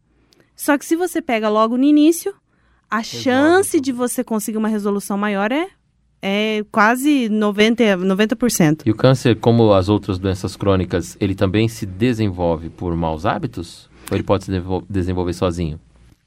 Só 0.56 0.78
que 0.78 0.86
se 0.86 0.96
você 0.96 1.22
pega 1.22 1.48
logo 1.48 1.78
no 1.78 1.84
início, 1.84 2.34
a 2.90 3.04
chance 3.04 3.80
de 3.80 3.92
você 3.92 4.24
conseguir 4.24 4.58
uma 4.58 4.68
resolução 4.68 5.18
maior 5.18 5.52
é, 5.52 5.70
é 6.28 6.66
quase 6.70 7.30
90%. 7.30 8.04
90%. 8.04 8.82
E 8.86 8.92
o 8.92 8.96
câncer, 8.96 9.40
como 9.40 9.72
as 9.72 9.88
outras 9.88 10.20
doenças 10.20 10.58
crônicas, 10.58 11.16
ele 11.22 11.34
também 11.34 11.70
se 11.70 11.86
desenvolve 11.86 12.70
por 12.70 12.94
maus 12.96 13.26
hábitos? 13.26 13.90
Ou 14.12 14.18
ele 14.18 14.24
pode 14.24 14.44
se 14.44 14.52
desenvolver 14.90 15.34
sozinho? 15.34 15.80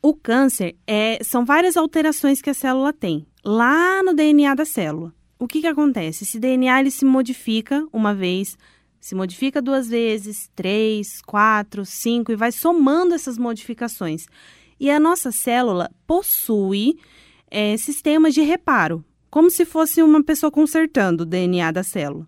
O 0.03 0.15
câncer 0.15 0.75
é, 0.87 1.19
são 1.23 1.45
várias 1.45 1.77
alterações 1.77 2.41
que 2.41 2.49
a 2.49 2.55
célula 2.55 2.93
tem 2.93 3.27
lá 3.45 4.03
no 4.03 4.15
DNA 4.15 4.55
da 4.55 4.65
célula. 4.65 5.13
O 5.39 5.47
que, 5.47 5.61
que 5.61 5.67
acontece? 5.67 6.25
Esse 6.25 6.39
DNA 6.39 6.81
ele 6.81 6.91
se 6.91 7.05
modifica 7.05 7.87
uma 7.93 8.15
vez 8.15 8.57
Se 8.99 9.15
modifica 9.15 9.63
duas 9.63 9.89
vezes, 9.89 10.51
três, 10.55 11.23
quatro, 11.23 11.85
cinco, 11.87 12.33
e 12.33 12.37
vai 12.37 12.53
somando 12.53 13.15
essas 13.15 13.39
modificações. 13.39 14.27
E 14.79 14.91
a 14.91 15.01
nossa 15.01 15.31
célula 15.31 15.91
possui 16.07 16.99
é, 17.51 17.77
sistemas 17.77 18.33
de 18.33 18.43
reparo, 18.43 19.05
como 19.31 19.51
se 19.51 19.65
fosse 19.65 20.03
uma 20.03 20.23
pessoa 20.23 20.51
consertando 20.51 21.23
o 21.23 21.27
DNA 21.27 21.71
da 21.71 21.83
célula. 21.83 22.27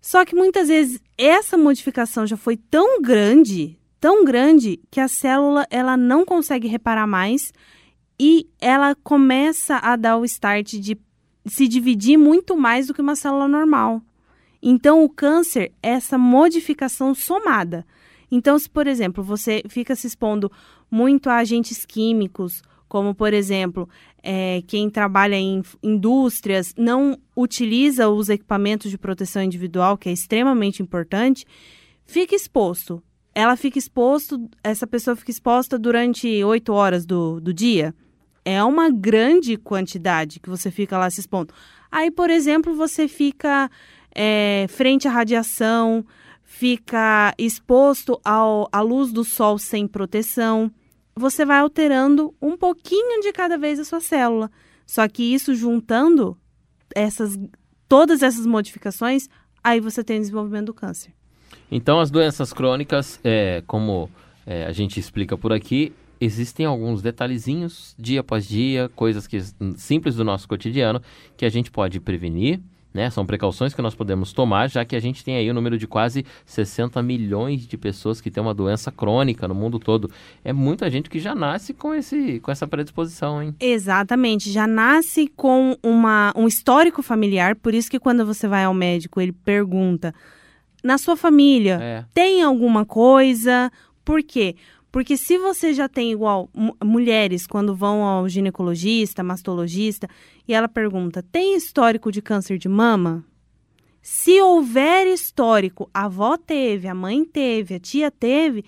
Só 0.00 0.24
que 0.24 0.34
muitas 0.34 0.68
vezes 0.68 1.00
essa 1.18 1.58
modificação 1.58 2.26
já 2.26 2.36
foi 2.36 2.56
tão 2.56 3.02
grande, 3.02 3.78
tão 4.00 4.24
grande, 4.24 4.80
que 4.90 5.00
a 5.00 5.08
célula 5.08 5.66
ela 5.70 5.96
não 5.96 6.24
consegue 6.24 6.68
reparar 6.68 7.06
mais 7.06 7.52
e 8.18 8.48
ela 8.60 8.94
começa 8.94 9.76
a 9.76 9.96
dar 9.96 10.16
o 10.16 10.24
start 10.24 10.74
de 10.74 10.98
se 11.44 11.68
dividir 11.68 12.16
muito 12.16 12.56
mais 12.56 12.86
do 12.86 12.94
que 12.94 13.00
uma 13.00 13.16
célula 13.16 13.46
normal. 13.46 14.02
Então, 14.62 15.04
o 15.04 15.08
câncer 15.08 15.72
é 15.82 15.90
essa 15.90 16.16
modificação 16.16 17.14
somada. 17.14 17.86
Então, 18.30 18.58
se, 18.58 18.68
por 18.68 18.86
exemplo, 18.86 19.22
você 19.22 19.62
fica 19.68 19.94
se 19.94 20.06
expondo 20.06 20.50
muito 20.90 21.28
a 21.28 21.36
agentes 21.36 21.84
químicos, 21.84 22.62
como, 22.88 23.14
por 23.14 23.32
exemplo, 23.32 23.88
é, 24.22 24.62
quem 24.66 24.88
trabalha 24.88 25.36
em 25.36 25.62
indústrias 25.82 26.74
não 26.76 27.18
utiliza 27.36 28.08
os 28.08 28.28
equipamentos 28.28 28.90
de 28.90 28.98
proteção 28.98 29.42
individual, 29.42 29.98
que 29.98 30.08
é 30.08 30.12
extremamente 30.12 30.82
importante, 30.82 31.44
fica 32.04 32.34
exposto. 32.34 33.02
Ela 33.34 33.56
fica 33.56 33.78
exposto, 33.78 34.48
essa 34.62 34.86
pessoa 34.86 35.14
fica 35.14 35.30
exposta 35.30 35.78
durante 35.78 36.42
oito 36.44 36.72
horas 36.72 37.04
do, 37.04 37.40
do 37.40 37.52
dia 37.52 37.94
é 38.46 38.62
uma 38.62 38.88
grande 38.88 39.56
quantidade 39.56 40.38
que 40.38 40.48
você 40.48 40.70
fica 40.70 40.96
lá 40.96 41.10
se 41.10 41.18
expondo. 41.18 41.52
Aí, 41.90 42.12
por 42.12 42.30
exemplo, 42.30 42.76
você 42.76 43.08
fica 43.08 43.68
é, 44.14 44.66
frente 44.68 45.08
à 45.08 45.10
radiação, 45.10 46.06
fica 46.44 47.34
exposto 47.36 48.20
ao, 48.24 48.68
à 48.70 48.80
luz 48.80 49.12
do 49.12 49.24
sol 49.24 49.58
sem 49.58 49.88
proteção. 49.88 50.70
Você 51.18 51.44
vai 51.44 51.58
alterando 51.58 52.34
um 52.40 52.56
pouquinho 52.56 53.20
de 53.22 53.32
cada 53.32 53.56
vez 53.56 53.78
a 53.78 53.84
sua 53.84 54.00
célula. 54.00 54.50
Só 54.86 55.08
que 55.08 55.22
isso 55.22 55.54
juntando 55.54 56.36
essas 56.94 57.38
todas 57.88 58.22
essas 58.22 58.46
modificações, 58.46 59.28
aí 59.62 59.80
você 59.80 60.02
tem 60.02 60.18
o 60.18 60.20
desenvolvimento 60.20 60.66
do 60.66 60.74
câncer. 60.74 61.12
Então, 61.70 61.98
as 61.98 62.10
doenças 62.10 62.52
crônicas, 62.52 63.20
é, 63.24 63.62
como 63.66 64.10
é, 64.46 64.64
a 64.66 64.72
gente 64.72 65.00
explica 65.00 65.36
por 65.36 65.52
aqui, 65.52 65.92
existem 66.20 66.66
alguns 66.66 67.02
detalhezinhos, 67.02 67.94
dia 67.98 68.20
após 68.20 68.46
dia, 68.46 68.90
coisas 68.94 69.26
que 69.26 69.38
simples 69.76 70.16
do 70.16 70.24
nosso 70.24 70.48
cotidiano, 70.48 71.02
que 71.36 71.44
a 71.44 71.48
gente 71.48 71.70
pode 71.70 72.00
prevenir, 72.00 72.60
né? 72.96 73.10
São 73.10 73.26
precauções 73.26 73.74
que 73.74 73.82
nós 73.82 73.94
podemos 73.94 74.32
tomar, 74.32 74.68
já 74.68 74.84
que 74.84 74.96
a 74.96 75.00
gente 75.00 75.22
tem 75.22 75.36
aí 75.36 75.46
o 75.48 75.52
um 75.52 75.54
número 75.54 75.78
de 75.78 75.86
quase 75.86 76.24
60 76.46 77.00
milhões 77.02 77.66
de 77.66 77.76
pessoas 77.76 78.20
que 78.20 78.30
têm 78.30 78.42
uma 78.42 78.54
doença 78.54 78.90
crônica 78.90 79.46
no 79.46 79.54
mundo 79.54 79.78
todo. 79.78 80.10
É 80.42 80.52
muita 80.52 80.90
gente 80.90 81.10
que 81.10 81.20
já 81.20 81.34
nasce 81.34 81.74
com, 81.74 81.94
esse, 81.94 82.40
com 82.40 82.50
essa 82.50 82.66
predisposição, 82.66 83.42
hein? 83.42 83.54
Exatamente, 83.60 84.50
já 84.50 84.66
nasce 84.66 85.28
com 85.36 85.76
uma, 85.82 86.32
um 86.34 86.48
histórico 86.48 87.02
familiar, 87.02 87.54
por 87.54 87.74
isso 87.74 87.90
que 87.90 88.00
quando 88.00 88.24
você 88.24 88.48
vai 88.48 88.64
ao 88.64 88.72
médico, 88.72 89.20
ele 89.20 89.32
pergunta: 89.32 90.14
na 90.82 90.96
sua 90.96 91.16
família, 91.16 91.78
é. 91.80 92.04
tem 92.14 92.42
alguma 92.42 92.86
coisa? 92.86 93.70
Por 94.04 94.22
quê? 94.22 94.54
Porque 94.54 94.75
se 95.16 95.36
você 95.38 95.74
já 95.74 95.88
tem 95.88 96.12
igual 96.12 96.48
mulheres 96.82 97.46
quando 97.46 97.74
vão 97.74 98.02
ao 98.02 98.28
ginecologista, 98.28 99.22
mastologista, 99.22 100.08
e 100.48 100.54
ela 100.54 100.68
pergunta: 100.68 101.22
"Tem 101.22 101.56
histórico 101.56 102.10
de 102.10 102.22
câncer 102.22 102.58
de 102.58 102.68
mama?" 102.68 103.24
Se 104.08 104.40
houver 104.40 105.08
histórico, 105.08 105.90
a 105.92 106.04
avó 106.04 106.36
teve, 106.36 106.86
a 106.86 106.94
mãe 106.94 107.24
teve, 107.24 107.74
a 107.74 107.80
tia 107.80 108.08
teve, 108.08 108.64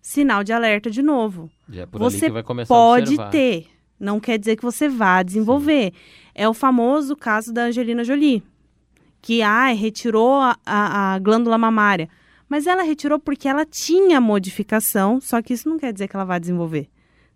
sinal 0.00 0.42
de 0.42 0.50
alerta 0.50 0.90
de 0.90 1.02
novo. 1.02 1.50
É 1.70 1.84
por 1.84 1.98
você 1.98 2.16
ali 2.16 2.26
que 2.26 2.32
vai 2.32 2.42
começar 2.42 2.74
pode 2.74 3.14
ter, 3.30 3.66
não 4.00 4.18
quer 4.18 4.38
dizer 4.38 4.56
que 4.56 4.62
você 4.62 4.88
vá 4.88 5.22
desenvolver. 5.22 5.92
Sim. 5.92 6.00
É 6.34 6.48
o 6.48 6.54
famoso 6.54 7.14
caso 7.14 7.52
da 7.52 7.64
Angelina 7.64 8.02
Jolie, 8.02 8.42
que 9.20 9.42
ai, 9.42 9.74
retirou 9.74 10.36
a, 10.36 10.56
a, 10.64 11.12
a 11.14 11.18
glândula 11.18 11.58
mamária. 11.58 12.08
Mas 12.48 12.66
ela 12.66 12.82
retirou 12.82 13.18
porque 13.18 13.48
ela 13.48 13.64
tinha 13.64 14.20
modificação, 14.20 15.20
só 15.20 15.42
que 15.42 15.52
isso 15.52 15.68
não 15.68 15.78
quer 15.78 15.92
dizer 15.92 16.08
que 16.08 16.16
ela 16.16 16.24
vai 16.24 16.40
desenvolver. 16.40 16.88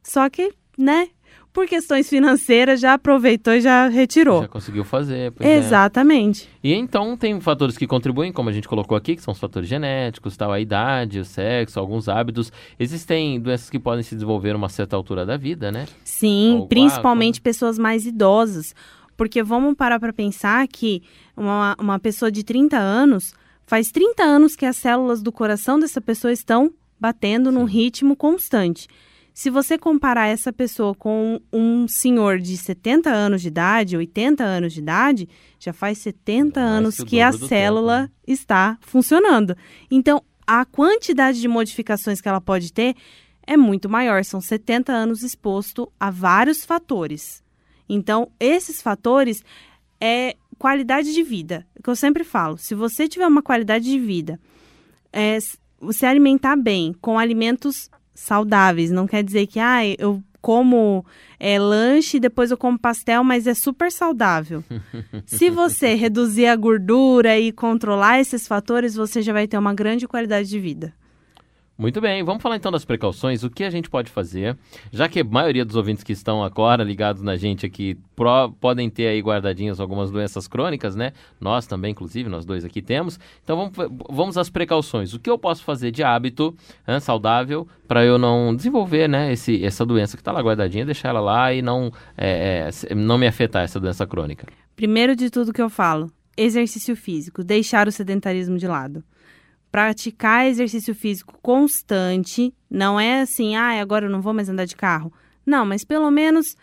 Só 0.02 0.28
que, 0.30 0.52
né, 0.76 1.08
por 1.52 1.66
questões 1.66 2.08
financeiras, 2.08 2.80
já 2.80 2.94
aproveitou 2.94 3.52
e 3.52 3.60
já 3.60 3.86
retirou. 3.88 4.40
Já 4.40 4.48
conseguiu 4.48 4.84
fazer. 4.84 5.32
É. 5.38 5.58
Exatamente. 5.58 6.48
É. 6.62 6.68
E 6.68 6.74
então 6.74 7.16
tem 7.16 7.38
fatores 7.40 7.76
que 7.76 7.86
contribuem, 7.86 8.32
como 8.32 8.48
a 8.48 8.52
gente 8.52 8.66
colocou 8.66 8.96
aqui, 8.96 9.14
que 9.14 9.22
são 9.22 9.32
os 9.32 9.38
fatores 9.38 9.68
genéticos, 9.68 10.36
tal, 10.36 10.50
a 10.50 10.58
idade, 10.58 11.18
o 11.18 11.24
sexo, 11.24 11.78
alguns 11.78 12.08
hábitos. 12.08 12.50
Existem 12.78 13.38
doenças 13.38 13.68
que 13.68 13.78
podem 13.78 14.02
se 14.02 14.14
desenvolver 14.14 14.52
a 14.52 14.56
uma 14.56 14.70
certa 14.70 14.96
altura 14.96 15.26
da 15.26 15.36
vida, 15.36 15.70
né? 15.70 15.86
Sim, 16.04 16.60
Ou, 16.60 16.68
principalmente 16.68 17.38
ah, 17.38 17.42
pessoas 17.42 17.78
mais 17.78 18.06
idosas. 18.06 18.74
Porque 19.14 19.42
vamos 19.42 19.74
parar 19.74 20.00
para 20.00 20.12
pensar 20.12 20.66
que 20.66 21.02
uma, 21.36 21.76
uma 21.78 21.98
pessoa 21.98 22.32
de 22.32 22.42
30 22.42 22.78
anos 22.78 23.34
Faz 23.66 23.90
30 23.90 24.22
anos 24.22 24.56
que 24.56 24.66
as 24.66 24.76
células 24.76 25.22
do 25.22 25.32
coração 25.32 25.78
dessa 25.78 26.00
pessoa 26.00 26.32
estão 26.32 26.72
batendo 27.00 27.50
num 27.50 27.64
ritmo 27.64 28.14
constante. 28.14 28.88
Se 29.34 29.48
você 29.48 29.78
comparar 29.78 30.26
essa 30.26 30.52
pessoa 30.52 30.94
com 30.94 31.40
um 31.52 31.88
senhor 31.88 32.38
de 32.38 32.56
70 32.56 33.10
anos 33.10 33.40
de 33.40 33.48
idade, 33.48 33.96
80 33.96 34.44
anos 34.44 34.74
de 34.74 34.80
idade, 34.80 35.28
já 35.58 35.72
faz 35.72 35.98
70 35.98 36.60
é 36.60 36.62
anos 36.62 36.96
que, 36.98 37.04
que 37.06 37.20
a 37.20 37.32
célula 37.32 38.02
tempo, 38.02 38.12
né? 38.12 38.32
está 38.34 38.78
funcionando. 38.82 39.56
Então, 39.90 40.22
a 40.46 40.64
quantidade 40.66 41.40
de 41.40 41.48
modificações 41.48 42.20
que 42.20 42.28
ela 42.28 42.40
pode 42.40 42.72
ter 42.72 42.94
é 43.46 43.56
muito 43.56 43.88
maior. 43.88 44.22
São 44.22 44.40
70 44.40 44.92
anos 44.92 45.22
exposto 45.22 45.90
a 45.98 46.10
vários 46.10 46.64
fatores. 46.64 47.42
Então, 47.88 48.30
esses 48.38 48.82
fatores 48.82 49.42
é 50.00 50.36
qualidade 50.62 51.12
de 51.12 51.24
vida. 51.24 51.66
É 51.74 51.82
que 51.82 51.90
eu 51.90 51.96
sempre 51.96 52.22
falo, 52.22 52.56
se 52.56 52.72
você 52.72 53.08
tiver 53.08 53.26
uma 53.26 53.42
qualidade 53.42 53.84
de 53.84 53.98
vida, 53.98 54.38
é, 55.12 55.36
você 55.80 56.06
alimentar 56.06 56.54
bem 56.54 56.94
com 57.00 57.18
alimentos 57.18 57.90
saudáveis, 58.14 58.92
não 58.92 59.08
quer 59.08 59.24
dizer 59.24 59.48
que 59.48 59.58
ah, 59.58 59.84
eu 59.98 60.22
como 60.40 61.04
é, 61.40 61.58
lanche 61.58 62.16
e 62.16 62.20
depois 62.20 62.52
eu 62.52 62.56
como 62.56 62.78
pastel, 62.78 63.24
mas 63.24 63.48
é 63.48 63.54
super 63.54 63.90
saudável. 63.90 64.62
Se 65.26 65.50
você 65.50 65.94
reduzir 65.94 66.46
a 66.46 66.54
gordura 66.54 67.36
e 67.40 67.50
controlar 67.50 68.20
esses 68.20 68.46
fatores, 68.46 68.94
você 68.94 69.20
já 69.20 69.32
vai 69.32 69.48
ter 69.48 69.58
uma 69.58 69.74
grande 69.74 70.06
qualidade 70.06 70.48
de 70.48 70.60
vida. 70.60 70.94
Muito 71.76 72.02
bem, 72.02 72.22
vamos 72.22 72.42
falar 72.42 72.56
então 72.56 72.70
das 72.70 72.84
precauções, 72.84 73.42
o 73.42 73.50
que 73.50 73.64
a 73.64 73.70
gente 73.70 73.88
pode 73.88 74.10
fazer, 74.10 74.56
já 74.92 75.08
que 75.08 75.20
a 75.20 75.24
maioria 75.24 75.64
dos 75.64 75.74
ouvintes 75.74 76.04
que 76.04 76.12
estão 76.12 76.44
agora 76.44 76.84
ligados 76.84 77.22
na 77.22 77.34
gente 77.34 77.64
aqui 77.64 77.96
pro, 78.14 78.52
podem 78.60 78.90
ter 78.90 79.06
aí 79.06 79.20
guardadinhas 79.20 79.80
algumas 79.80 80.10
doenças 80.10 80.46
crônicas, 80.46 80.94
né? 80.94 81.12
Nós 81.40 81.66
também, 81.66 81.92
inclusive, 81.92 82.28
nós 82.28 82.44
dois 82.44 82.62
aqui 82.62 82.82
temos. 82.82 83.18
Então 83.42 83.56
vamos, 83.56 83.72
vamos 84.10 84.38
às 84.38 84.50
precauções. 84.50 85.14
O 85.14 85.18
que 85.18 85.30
eu 85.30 85.38
posso 85.38 85.64
fazer 85.64 85.90
de 85.90 86.02
hábito 86.04 86.54
né, 86.86 87.00
saudável 87.00 87.66
para 87.88 88.04
eu 88.04 88.18
não 88.18 88.54
desenvolver, 88.54 89.08
né, 89.08 89.32
esse, 89.32 89.64
essa 89.64 89.84
doença 89.84 90.16
que 90.16 90.20
está 90.20 90.30
lá 90.30 90.40
guardadinha, 90.42 90.84
deixar 90.84 91.08
ela 91.08 91.20
lá 91.20 91.54
e 91.54 91.62
não, 91.62 91.90
é, 92.16 92.70
é, 92.90 92.94
não 92.94 93.16
me 93.16 93.26
afetar 93.26 93.64
essa 93.64 93.80
doença 93.80 94.06
crônica? 94.06 94.46
Primeiro 94.76 95.16
de 95.16 95.30
tudo 95.30 95.52
que 95.52 95.62
eu 95.62 95.70
falo, 95.70 96.12
exercício 96.36 96.94
físico, 96.94 97.42
deixar 97.42 97.88
o 97.88 97.92
sedentarismo 97.92 98.58
de 98.58 98.66
lado 98.66 99.02
praticar 99.72 100.46
exercício 100.46 100.94
físico 100.94 101.38
constante, 101.40 102.54
não 102.70 103.00
é 103.00 103.22
assim, 103.22 103.56
ah, 103.56 103.80
agora 103.80 104.04
eu 104.04 104.10
não 104.10 104.20
vou 104.20 104.34
mais 104.34 104.50
andar 104.50 104.66
de 104.66 104.76
carro. 104.76 105.10
Não, 105.46 105.64
mas 105.64 105.82
pelo 105.82 106.10
menos 106.10 106.54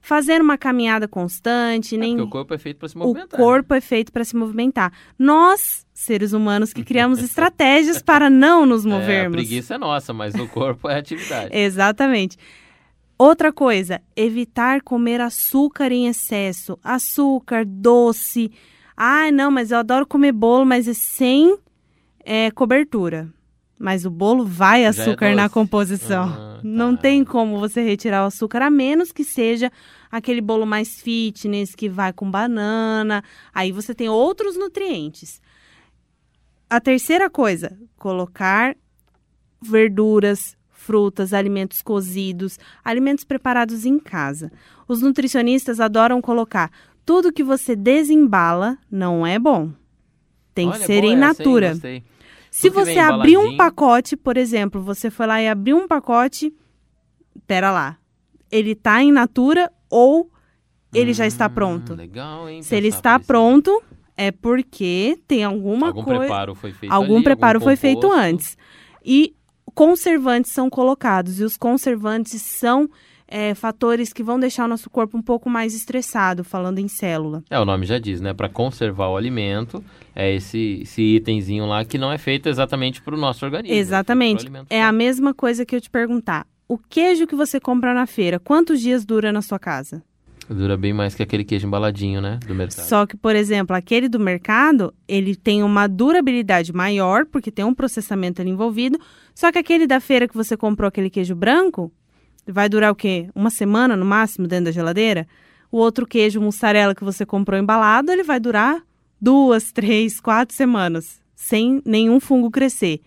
fazer 0.00 0.40
uma 0.40 0.58
caminhada 0.58 1.06
constante, 1.06 1.94
é 1.94 1.98
nem 1.98 2.20
o 2.20 2.28
corpo 2.28 2.52
é 2.52 2.58
feito 2.58 2.78
para 2.78 2.88
se 2.88 2.98
movimentar. 2.98 3.40
O 3.40 3.42
corpo 3.42 3.72
né? 3.72 3.78
é 3.78 3.80
feito 3.80 4.12
para 4.12 4.24
se 4.24 4.34
movimentar. 4.34 4.92
Nós, 5.16 5.86
seres 5.94 6.32
humanos, 6.32 6.72
que 6.72 6.82
criamos 6.82 7.20
estratégias 7.22 8.02
para 8.02 8.28
não 8.28 8.66
nos 8.66 8.84
movermos. 8.84 9.10
É, 9.12 9.26
a 9.26 9.30
preguiça 9.30 9.74
é 9.76 9.78
nossa, 9.78 10.12
mas 10.12 10.34
o 10.34 10.48
corpo 10.48 10.88
é 10.88 10.98
atividade. 10.98 11.50
Exatamente. 11.56 12.36
Outra 13.16 13.52
coisa, 13.52 14.00
evitar 14.16 14.82
comer 14.82 15.20
açúcar 15.20 15.92
em 15.92 16.08
excesso, 16.08 16.76
açúcar, 16.82 17.64
doce. 17.64 18.50
Ah, 18.96 19.30
não, 19.30 19.50
mas 19.52 19.70
eu 19.70 19.78
adoro 19.78 20.06
comer 20.06 20.32
bolo, 20.32 20.64
mas 20.64 20.88
é 20.88 20.94
sem 20.94 21.56
é 22.24 22.50
cobertura. 22.50 23.28
Mas 23.78 24.04
o 24.04 24.10
bolo 24.10 24.44
vai 24.44 24.84
é 24.84 24.88
açúcar 24.88 25.28
é 25.28 25.34
na 25.34 25.48
composição. 25.48 26.24
Ah, 26.24 26.56
tá. 26.56 26.60
Não 26.62 26.94
tem 26.94 27.24
como 27.24 27.58
você 27.58 27.82
retirar 27.82 28.22
o 28.24 28.26
açúcar, 28.26 28.60
a 28.62 28.70
menos 28.70 29.10
que 29.10 29.24
seja 29.24 29.72
aquele 30.10 30.42
bolo 30.42 30.66
mais 30.66 31.00
fitness, 31.00 31.74
que 31.74 31.88
vai 31.88 32.12
com 32.12 32.30
banana. 32.30 33.24
Aí 33.54 33.72
você 33.72 33.94
tem 33.94 34.08
outros 34.08 34.54
nutrientes. 34.54 35.40
A 36.68 36.78
terceira 36.78 37.30
coisa, 37.30 37.76
colocar 37.96 38.76
verduras, 39.62 40.56
frutas, 40.70 41.32
alimentos 41.32 41.80
cozidos, 41.80 42.58
alimentos 42.84 43.24
preparados 43.24 43.86
em 43.86 43.98
casa. 43.98 44.52
Os 44.86 45.00
nutricionistas 45.00 45.80
adoram 45.80 46.20
colocar 46.20 46.70
tudo 47.04 47.32
que 47.32 47.42
você 47.42 47.74
desembala 47.74 48.76
não 48.90 49.26
é 49.26 49.38
bom 49.38 49.72
Tem 50.60 50.68
Olha, 50.68 50.78
que 50.78 50.84
ser 50.84 50.98
essa, 50.98 51.06
hein? 51.06 51.16
natura. 51.16 51.74
Se 52.50 52.68
Tudo 52.68 52.84
você 52.84 52.98
abrir 52.98 53.38
um 53.38 53.56
pacote, 53.56 54.14
por 54.14 54.36
exemplo, 54.36 54.82
você 54.82 55.10
foi 55.10 55.26
lá 55.26 55.40
e 55.40 55.48
abriu 55.48 55.78
um 55.78 55.88
pacote, 55.88 56.52
pera 57.46 57.70
lá, 57.70 57.96
ele 58.50 58.74
tá 58.74 59.02
in 59.02 59.10
natura 59.12 59.72
ou 59.88 60.30
ele 60.92 61.14
já 61.14 61.26
está 61.26 61.46
Hum, 61.46 61.50
pronto? 61.50 61.94
Legal, 61.94 62.46
hein? 62.48 62.62
Se 62.62 62.74
ele 62.76 62.88
está 62.88 63.18
pronto, 63.18 63.82
é 64.16 64.30
porque 64.30 65.18
tem 65.26 65.44
alguma 65.44 65.86
algum 65.86 66.02
coisa, 66.02 66.20
preparo 66.20 66.54
foi 66.54 66.72
feito 66.72 66.92
algum 66.92 67.14
ali, 67.14 67.24
preparo 67.24 67.60
foi 67.60 67.76
feito 67.76 68.12
antes. 68.12 68.58
E 69.02 69.34
conservantes 69.74 70.50
são 70.50 70.68
colocados 70.68 71.40
e 71.40 71.44
os 71.44 71.56
conservantes 71.56 72.42
são 72.42 72.90
é, 73.30 73.54
fatores 73.54 74.12
que 74.12 74.24
vão 74.24 74.40
deixar 74.40 74.64
o 74.64 74.68
nosso 74.68 74.90
corpo 74.90 75.16
um 75.16 75.22
pouco 75.22 75.48
mais 75.48 75.72
estressado, 75.72 76.42
falando 76.42 76.80
em 76.80 76.88
célula. 76.88 77.44
É, 77.48 77.58
o 77.60 77.64
nome 77.64 77.86
já 77.86 77.98
diz, 77.98 78.20
né? 78.20 78.34
Para 78.34 78.48
conservar 78.48 79.08
o 79.08 79.16
alimento, 79.16 79.82
é 80.14 80.34
esse, 80.34 80.80
esse 80.82 81.16
itemzinho 81.16 81.64
lá 81.64 81.84
que 81.84 81.96
não 81.96 82.10
é 82.10 82.18
feito 82.18 82.48
exatamente 82.48 83.00
para 83.00 83.14
o 83.14 83.18
nosso 83.18 83.44
organismo. 83.44 83.76
Exatamente. 83.76 84.40
feito 84.40 84.50
pro 84.50 84.58
alimento 84.58 84.72
É 84.72 84.82
a 84.82 84.90
mesma 84.90 85.32
coisa 85.32 85.64
que 85.64 85.76
eu 85.76 85.80
te 85.80 85.88
perguntar. 85.88 86.44
O 86.66 86.76
queijo 86.76 87.26
que 87.26 87.36
você 87.36 87.60
compra 87.60 87.94
na 87.94 88.06
feira, 88.06 88.40
quantos 88.40 88.80
dias 88.80 89.04
dura 89.04 89.32
na 89.32 89.42
sua 89.42 89.58
casa? 89.58 90.02
Dura 90.48 90.76
bem 90.76 90.92
mais 90.92 91.14
que 91.14 91.22
aquele 91.22 91.44
queijo 91.44 91.64
embaladinho, 91.64 92.20
né? 92.20 92.40
Do 92.44 92.54
mercado. 92.56 92.84
Só 92.84 93.06
que, 93.06 93.16
por 93.16 93.36
exemplo, 93.36 93.76
aquele 93.76 94.08
do 94.08 94.18
mercado, 94.18 94.92
ele 95.06 95.36
tem 95.36 95.62
uma 95.62 95.86
durabilidade 95.86 96.72
maior, 96.72 97.24
porque 97.24 97.52
tem 97.52 97.64
um 97.64 97.72
processamento 97.72 98.42
ali 98.42 98.50
envolvido. 98.50 98.98
Só 99.32 99.52
que 99.52 99.58
aquele 99.58 99.86
da 99.86 100.00
feira 100.00 100.26
que 100.26 100.34
você 100.34 100.56
comprou, 100.56 100.88
aquele 100.88 101.08
queijo 101.08 101.36
branco, 101.36 101.92
vai 102.50 102.68
durar 102.68 102.92
o 102.92 102.94
quê? 102.94 103.28
Uma 103.34 103.50
semana 103.50 103.96
no 103.96 104.04
máximo 104.04 104.46
dentro 104.46 104.66
da 104.66 104.72
geladeira? 104.72 105.26
O 105.70 105.78
outro 105.78 106.06
queijo 106.06 106.40
mussarela 106.40 106.94
que 106.94 107.04
você 107.04 107.24
comprou 107.24 107.58
embalado, 107.58 108.10
ele 108.10 108.24
vai 108.24 108.40
durar 108.40 108.82
duas, 109.20 109.70
três, 109.70 110.20
quatro 110.20 110.54
semanas, 110.54 111.20
sem 111.34 111.82
nenhum 111.84 112.18
fungo 112.18 112.50
crescer. 112.50 113.00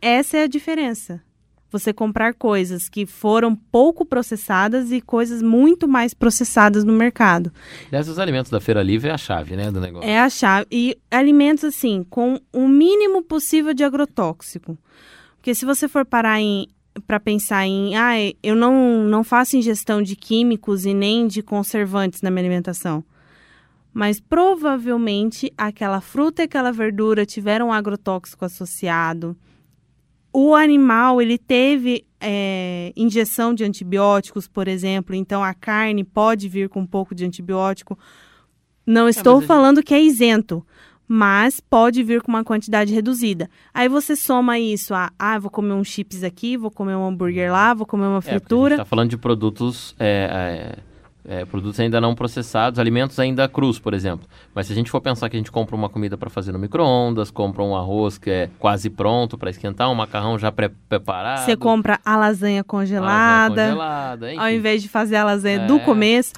Essa 0.00 0.38
é 0.38 0.42
a 0.44 0.46
diferença. 0.46 1.20
Você 1.70 1.92
comprar 1.92 2.34
coisas 2.34 2.88
que 2.88 3.06
foram 3.06 3.56
pouco 3.56 4.04
processadas 4.04 4.92
e 4.92 5.00
coisas 5.00 5.40
muito 5.40 5.88
mais 5.88 6.12
processadas 6.12 6.84
no 6.84 6.92
mercado. 6.92 7.50
Aliás, 7.88 8.08
os 8.08 8.18
alimentos 8.18 8.50
da 8.50 8.60
feira 8.60 8.82
livre 8.82 9.08
é 9.08 9.12
a 9.12 9.18
chave, 9.18 9.56
né? 9.56 9.70
Do 9.70 9.80
negócio. 9.80 10.06
É 10.06 10.20
a 10.20 10.28
chave. 10.28 10.66
E 10.70 10.98
alimentos, 11.10 11.64
assim, 11.64 12.04
com 12.10 12.38
o 12.52 12.68
mínimo 12.68 13.22
possível 13.22 13.72
de 13.72 13.84
agrotóxico. 13.84 14.76
Porque 15.36 15.54
se 15.54 15.64
você 15.64 15.88
for 15.88 16.04
parar 16.04 16.40
em 16.40 16.68
para 17.06 17.18
pensar 17.18 17.66
em, 17.66 17.96
ah, 17.96 18.14
eu 18.42 18.54
não, 18.54 19.04
não 19.04 19.24
faço 19.24 19.56
ingestão 19.56 20.02
de 20.02 20.14
químicos 20.14 20.84
e 20.84 20.92
nem 20.92 21.26
de 21.26 21.42
conservantes 21.42 22.22
na 22.22 22.30
minha 22.30 22.42
alimentação. 22.42 23.04
Mas 23.92 24.20
provavelmente 24.20 25.52
aquela 25.56 26.00
fruta 26.00 26.42
e 26.42 26.44
aquela 26.44 26.72
verdura 26.72 27.26
tiveram 27.26 27.68
um 27.68 27.72
agrotóxico 27.72 28.44
associado. 28.44 29.36
O 30.32 30.54
animal, 30.54 31.20
ele 31.20 31.36
teve 31.36 32.06
é, 32.18 32.92
injeção 32.96 33.52
de 33.52 33.64
antibióticos, 33.64 34.48
por 34.48 34.66
exemplo, 34.66 35.14
então 35.14 35.44
a 35.44 35.52
carne 35.52 36.04
pode 36.04 36.48
vir 36.48 36.70
com 36.70 36.80
um 36.80 36.86
pouco 36.86 37.14
de 37.14 37.24
antibiótico. 37.24 37.98
Não 38.86 39.08
estou 39.08 39.36
mas 39.36 39.44
a 39.44 39.46
falando 39.46 39.82
que 39.82 39.92
é 39.92 40.02
isento, 40.02 40.64
mas 41.06 41.60
pode 41.60 42.02
vir 42.02 42.22
com 42.22 42.32
uma 42.32 42.44
quantidade 42.44 42.92
reduzida. 42.92 43.48
Aí 43.72 43.88
você 43.88 44.16
soma 44.16 44.58
isso 44.58 44.94
a, 44.94 45.10
ah, 45.18 45.38
vou 45.38 45.50
comer 45.50 45.72
um 45.74 45.84
chips 45.84 46.22
aqui, 46.22 46.56
vou 46.56 46.70
comer 46.70 46.96
um 46.96 47.06
hambúrguer 47.06 47.50
lá, 47.52 47.74
vou 47.74 47.86
comer 47.86 48.06
uma 48.06 48.18
É, 48.18 48.20
porque 48.20 48.30
a 48.30 48.38
fritura. 48.38 48.70
gente 48.76 48.78
tá 48.78 48.84
falando 48.84 49.10
de 49.10 49.18
produtos, 49.18 49.94
é, 49.98 50.76
é, 50.78 50.91
é, 51.24 51.44
produtos 51.44 51.78
ainda 51.80 52.00
não 52.00 52.14
processados, 52.14 52.78
alimentos 52.78 53.18
ainda 53.18 53.48
crus, 53.48 53.78
por 53.78 53.94
exemplo. 53.94 54.26
Mas 54.54 54.66
se 54.66 54.72
a 54.72 54.76
gente 54.76 54.90
for 54.90 55.00
pensar 55.00 55.28
que 55.28 55.36
a 55.36 55.38
gente 55.38 55.52
compra 55.52 55.74
uma 55.76 55.88
comida 55.88 56.16
para 56.16 56.28
fazer 56.28 56.52
no 56.52 56.58
micro-ondas, 56.58 57.30
compra 57.30 57.62
um 57.62 57.76
arroz 57.76 58.18
que 58.18 58.30
é 58.30 58.50
quase 58.58 58.90
pronto 58.90 59.38
para 59.38 59.50
esquentar, 59.50 59.90
um 59.90 59.94
macarrão 59.94 60.38
já 60.38 60.50
pré- 60.50 60.70
preparado. 60.88 61.44
Você 61.44 61.56
compra 61.56 62.00
a 62.04 62.16
lasanha 62.16 62.22
a 62.22 62.26
lasanha 62.26 62.64
congelada, 62.64 63.62
congelada, 63.68 64.32
ao 64.38 64.50
invés 64.50 64.82
de 64.82 64.88
fazer 64.88 65.16
a 65.16 65.24
lasanha 65.24 65.60
É. 65.62 65.66
do 65.66 65.78
começo. 65.80 66.32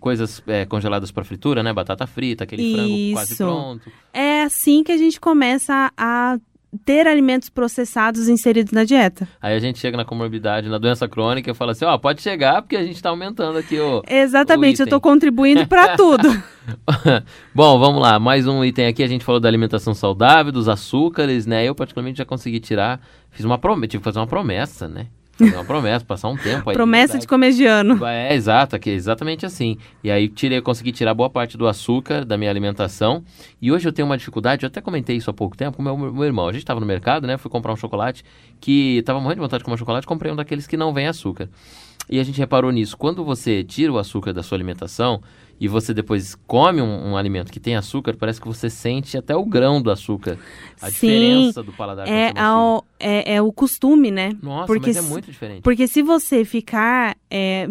Coisas 0.00 0.42
é, 0.46 0.64
congeladas 0.64 1.10
para 1.10 1.24
fritura, 1.24 1.62
né? 1.62 1.72
Batata 1.72 2.06
frita, 2.06 2.44
aquele 2.44 2.74
frango 2.74 3.12
quase 3.14 3.32
Isso. 3.32 3.44
pronto. 3.44 3.90
É 4.12 4.42
assim 4.42 4.82
que 4.84 4.92
a 4.92 4.96
gente 4.96 5.20
começa 5.20 5.90
a 5.96 6.38
ter 6.84 7.06
alimentos 7.06 7.48
processados 7.48 8.28
inseridos 8.28 8.72
na 8.72 8.84
dieta. 8.84 9.28
Aí 9.40 9.54
a 9.54 9.58
gente 9.58 9.78
chega 9.78 9.96
na 9.96 10.04
comorbidade, 10.04 10.68
na 10.68 10.78
doença 10.78 11.08
crônica 11.08 11.50
e 11.50 11.54
fala 11.54 11.72
assim, 11.72 11.84
ó, 11.84 11.96
pode 11.98 12.22
chegar 12.22 12.62
porque 12.62 12.76
a 12.76 12.84
gente 12.84 13.02
tá 13.02 13.10
aumentando 13.10 13.58
aqui 13.58 13.78
o... 13.78 14.02
Exatamente, 14.08 14.80
eu 14.80 14.84
item. 14.84 14.86
estou 14.86 15.00
contribuindo 15.00 15.66
para 15.66 15.94
tudo. 15.96 16.28
Bom, 17.54 17.78
vamos 17.78 18.00
lá, 18.00 18.18
mais 18.18 18.46
um 18.46 18.64
item 18.64 18.86
aqui, 18.86 19.02
a 19.02 19.08
gente 19.08 19.24
falou 19.24 19.40
da 19.40 19.48
alimentação 19.48 19.94
saudável, 19.94 20.50
dos 20.50 20.68
açúcares, 20.68 21.46
né? 21.46 21.64
Eu 21.64 21.74
particularmente 21.74 22.18
já 22.18 22.24
consegui 22.24 22.60
tirar, 22.60 23.00
fiz 23.30 23.44
uma 23.44 23.58
promessa, 23.58 23.88
tive 23.88 24.00
que 24.00 24.04
fazer 24.04 24.18
uma 24.18 24.26
promessa, 24.26 24.88
né? 24.88 25.06
Fazer 25.36 25.54
uma 25.54 25.64
promessa, 25.64 26.04
passar 26.04 26.28
um 26.28 26.36
tempo 26.36 26.70
aí. 26.70 26.76
Promessa 26.76 27.18
de 27.18 27.26
comegiano. 27.26 28.04
É, 28.06 28.34
exato, 28.34 28.76
é 28.76 28.80
exatamente 28.90 29.44
assim. 29.44 29.76
E 30.02 30.10
aí 30.10 30.28
tirei, 30.28 30.60
consegui 30.60 30.92
tirar 30.92 31.12
boa 31.12 31.28
parte 31.28 31.56
do 31.56 31.66
açúcar 31.66 32.24
da 32.24 32.38
minha 32.38 32.50
alimentação. 32.50 33.24
E 33.60 33.72
hoje 33.72 33.88
eu 33.88 33.92
tenho 33.92 34.06
uma 34.06 34.16
dificuldade, 34.16 34.64
eu 34.64 34.68
até 34.68 34.80
comentei 34.80 35.16
isso 35.16 35.30
há 35.30 35.34
pouco 35.34 35.56
tempo 35.56 35.76
com 35.76 35.82
o 35.82 35.84
meu, 35.84 36.12
meu 36.12 36.24
irmão. 36.24 36.46
A 36.48 36.52
gente 36.52 36.62
estava 36.62 36.78
no 36.78 36.86
mercado, 36.86 37.26
né? 37.26 37.36
Fui 37.36 37.50
comprar 37.50 37.72
um 37.72 37.76
chocolate 37.76 38.24
que 38.60 39.02
tava 39.04 39.20
morrendo 39.20 39.36
de 39.36 39.40
vontade 39.42 39.60
de 39.60 39.64
comer 39.64 39.74
um 39.74 39.78
chocolate, 39.78 40.06
comprei 40.06 40.30
um 40.30 40.36
daqueles 40.36 40.66
que 40.66 40.76
não 40.76 40.92
vem 40.94 41.08
açúcar. 41.08 41.48
E 42.08 42.20
a 42.20 42.22
gente 42.22 42.38
reparou 42.38 42.70
nisso. 42.70 42.96
Quando 42.96 43.24
você 43.24 43.64
tira 43.64 43.92
o 43.92 43.98
açúcar 43.98 44.32
da 44.32 44.42
sua 44.42 44.56
alimentação 44.56 45.22
e 45.60 45.68
você 45.68 45.94
depois 45.94 46.34
come 46.46 46.80
um, 46.82 47.10
um 47.12 47.16
alimento 47.16 47.52
que 47.52 47.60
tem 47.60 47.76
açúcar, 47.76 48.16
parece 48.16 48.40
que 48.40 48.46
você 48.46 48.68
sente 48.68 49.16
até 49.16 49.34
o 49.34 49.44
grão 49.44 49.80
do 49.80 49.90
açúcar. 49.90 50.38
A 50.80 50.90
Sim, 50.90 51.06
diferença 51.08 51.62
do 51.62 51.72
paladar. 51.72 52.08
É, 52.08 52.32
ao- 52.38 52.84
é, 52.98 53.34
é 53.36 53.42
o 53.42 53.52
costume, 53.52 54.10
né? 54.10 54.32
Nossa, 54.42 54.66
porque 54.66 54.88
mas 54.88 54.96
é 54.96 55.02
muito 55.02 55.30
diferente. 55.30 55.62
Porque 55.62 55.86
se 55.86 56.02
você 56.02 56.44
ficar. 56.44 57.16
é, 57.30 57.66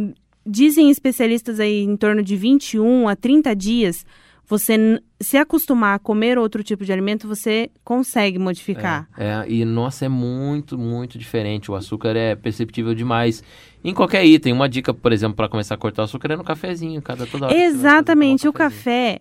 dizem 0.45 0.89
especialistas 0.89 1.59
aí 1.59 1.81
em 1.83 1.95
torno 1.95 2.21
de 2.21 2.35
21 2.35 3.07
a 3.07 3.15
30 3.15 3.55
dias, 3.55 4.05
você 4.45 5.01
se 5.19 5.37
acostumar 5.37 5.95
a 5.95 5.99
comer 5.99 6.37
outro 6.37 6.63
tipo 6.63 6.83
de 6.83 6.91
alimento, 6.91 7.27
você 7.27 7.71
consegue 7.83 8.37
modificar. 8.37 9.07
É, 9.17 9.25
é, 9.25 9.45
e 9.47 9.65
nossa, 9.65 10.05
é 10.05 10.09
muito, 10.09 10.77
muito 10.77 11.17
diferente. 11.17 11.71
O 11.71 11.75
açúcar 11.75 12.15
é 12.15 12.35
perceptível 12.35 12.93
demais. 12.93 13.41
Em 13.83 13.93
qualquer 13.93 14.25
item, 14.25 14.53
uma 14.53 14.67
dica, 14.67 14.93
por 14.93 15.11
exemplo, 15.11 15.35
para 15.35 15.47
começar 15.47 15.75
a 15.75 15.77
cortar 15.77 16.03
o 16.03 16.05
açúcar 16.05 16.33
é 16.33 16.35
no 16.35 16.43
cafezinho, 16.43 17.01
cada 17.01 17.25
toda 17.25 17.47
hora. 17.47 17.55
Exatamente. 17.55 18.47
O 18.47 18.53
café, 18.53 19.19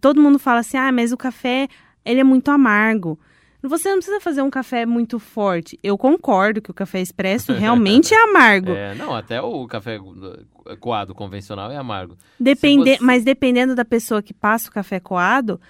todo 0.00 0.20
mundo 0.20 0.38
fala 0.38 0.60
assim: 0.60 0.76
ah, 0.76 0.92
mas 0.92 1.12
o 1.12 1.16
café 1.16 1.68
ele 2.04 2.20
é 2.20 2.24
muito 2.24 2.50
amargo. 2.50 3.18
Você 3.62 3.88
não 3.88 3.96
precisa 3.96 4.20
fazer 4.20 4.40
um 4.42 4.50
café 4.50 4.86
muito 4.86 5.18
forte. 5.18 5.78
Eu 5.82 5.98
concordo 5.98 6.62
que 6.62 6.70
o 6.70 6.74
café 6.74 7.00
expresso 7.00 7.52
realmente 7.54 8.14
é 8.14 8.22
amargo. 8.24 8.70
É, 8.72 8.94
não, 8.94 9.14
até 9.14 9.42
o 9.42 9.66
café 9.66 9.98
coado 10.80 11.14
convencional 11.14 11.70
é 11.70 11.76
amargo. 11.76 12.16
Depende... 12.38 12.92
você- 12.96 12.98
Mas 13.04 13.24
dependendo 13.24 13.74
da 13.74 13.84
pessoa 13.84 14.22
que 14.22 14.32
passa 14.32 14.68
o 14.68 14.72
café 14.72 15.00
coado, 15.00 15.60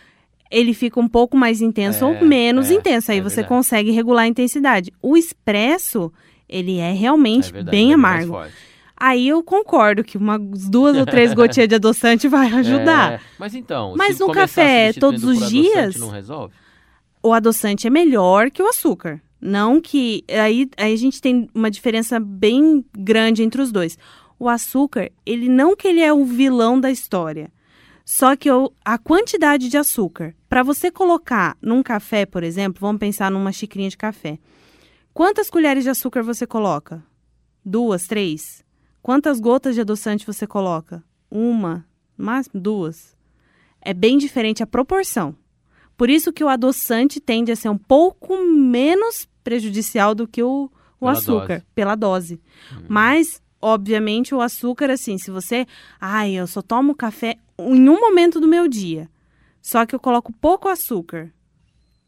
ele 0.51 0.74
fica 0.74 1.01
um 1.01 1.09
pouco 1.09 1.37
mais 1.37 1.61
intenso 1.62 2.05
É, 2.05 2.07
ou 2.09 2.24
menos 2.27 2.70
é, 2.70 2.74
intenso. 2.74 3.11
Aí 3.11 3.18
é 3.18 3.22
você 3.22 3.37
verdade. 3.37 3.48
consegue 3.48 3.90
regular 3.90 4.24
a 4.24 4.29
intensidade. 4.29 4.92
O 5.01 5.16
expresso, 5.16 6.12
ele 6.48 6.79
é 6.79 6.92
realmente 6.92 7.48
É 7.48 7.53
verdade, 7.53 7.77
bem 7.77 7.90
é 7.90 7.94
amargo. 7.94 8.38
Aí 9.01 9.29
eu 9.29 9.42
concordo 9.44 10.03
que 10.03 10.18
umas 10.18 10.40
duas 10.68 10.96
ou 10.96 11.07
três 11.07 11.33
gotinhas 11.35 11.68
de 11.68 11.74
adoçante 11.77 12.27
vai 12.29 12.53
ajudar. 12.53 13.12
É, 13.12 13.20
mas 13.38 13.55
então, 13.55 13.94
Mas 13.96 14.16
se 14.16 14.22
começar 14.24 14.40
café 14.42 14.92
todos 14.92 15.22
os 15.24 15.48
dias- 15.48 15.96
não 15.96 16.11
resolve? 16.11 16.53
O 17.22 17.33
adoçante 17.33 17.87
é 17.87 17.90
melhor 17.90 18.50
que 18.50 18.62
o 18.62 18.68
açúcar. 18.68 19.20
Não 19.40 19.81
que. 19.81 20.24
Aí, 20.28 20.68
aí 20.76 20.92
a 20.92 20.96
gente 20.96 21.20
tem 21.20 21.48
uma 21.54 21.70
diferença 21.70 22.18
bem 22.18 22.85
grande 22.96 23.42
entre 23.42 23.61
os 23.61 23.70
dois. 23.72 23.98
O 24.38 24.48
açúcar, 24.48 25.11
ele 25.26 25.48
não 25.48 25.76
que 25.76 25.88
ele 25.88 26.00
é 26.00 26.12
o 26.12 26.24
vilão 26.24 26.81
da 26.81 26.90
história. 26.90 27.52
Só 28.04 28.35
que 28.37 28.50
o- 28.50 28.72
a 28.85 28.96
quantidade 28.96 29.68
de 29.68 29.76
açúcar. 29.76 30.35
Para 30.48 30.62
você 30.62 30.90
colocar 30.90 31.57
num 31.61 31.83
café, 31.83 32.24
por 32.24 32.42
exemplo, 32.42 32.81
vamos 32.81 32.98
pensar 33.00 33.31
numa 33.31 33.52
xicrinha 33.52 33.90
de 33.90 33.96
café. 33.96 34.38
Quantas 35.12 35.50
colheres 35.50 35.85
de 35.85 35.90
açúcar 35.90 36.22
você 36.22 36.46
coloca? 36.46 37.04
Duas, 37.64 38.07
três? 38.07 38.64
Quantas 39.02 39.40
gotas 39.40 39.74
de 39.74 39.81
adoçante 39.81 40.24
você 40.26 40.46
coloca? 40.46 41.02
Uma, 41.31 41.85
máximo 42.16 42.61
duas. 42.61 43.16
É 43.81 43.92
bem 43.92 44.16
diferente 44.16 44.62
a 44.62 44.66
proporção. 44.66 45.35
Por 45.99 46.09
isso 46.09 46.33
que 46.33 46.45
o 46.45 46.49
adoçante 46.49 47.19
tende 47.21 47.51
a 47.51 47.57
ser 47.57 47.69
um 47.69 47.77
pouco 47.77 48.39
menos 48.45 49.29
prejudicial 49.43 50.15
do 50.15 50.29
que 50.29 50.41
o, 50.41 50.71
o 51.01 51.07
Pela 51.07 51.13
açúcar, 51.13 51.49
dose. 51.49 51.67
pela 51.75 51.95
dose. 51.97 52.41
Mas, 52.89 53.43
obviamente, 53.61 54.33
o 54.33 54.41
açúcar, 54.41 54.91
assim, 54.93 55.19
se 55.19 55.29
você. 55.33 55.67
Ai, 56.01 56.35
eu 56.35 56.47
só 56.47 56.63
tomo 56.63 56.95
café 56.95 57.37
em 57.59 57.89
um 57.89 57.99
momento 58.01 58.39
do 58.39 58.47
meu 58.47 58.69
dia. 58.69 59.11
Só 59.61 59.85
que 59.85 59.93
eu 59.93 59.99
coloco 59.99 60.33
pouco 60.33 60.69
açúcar. 60.69 61.35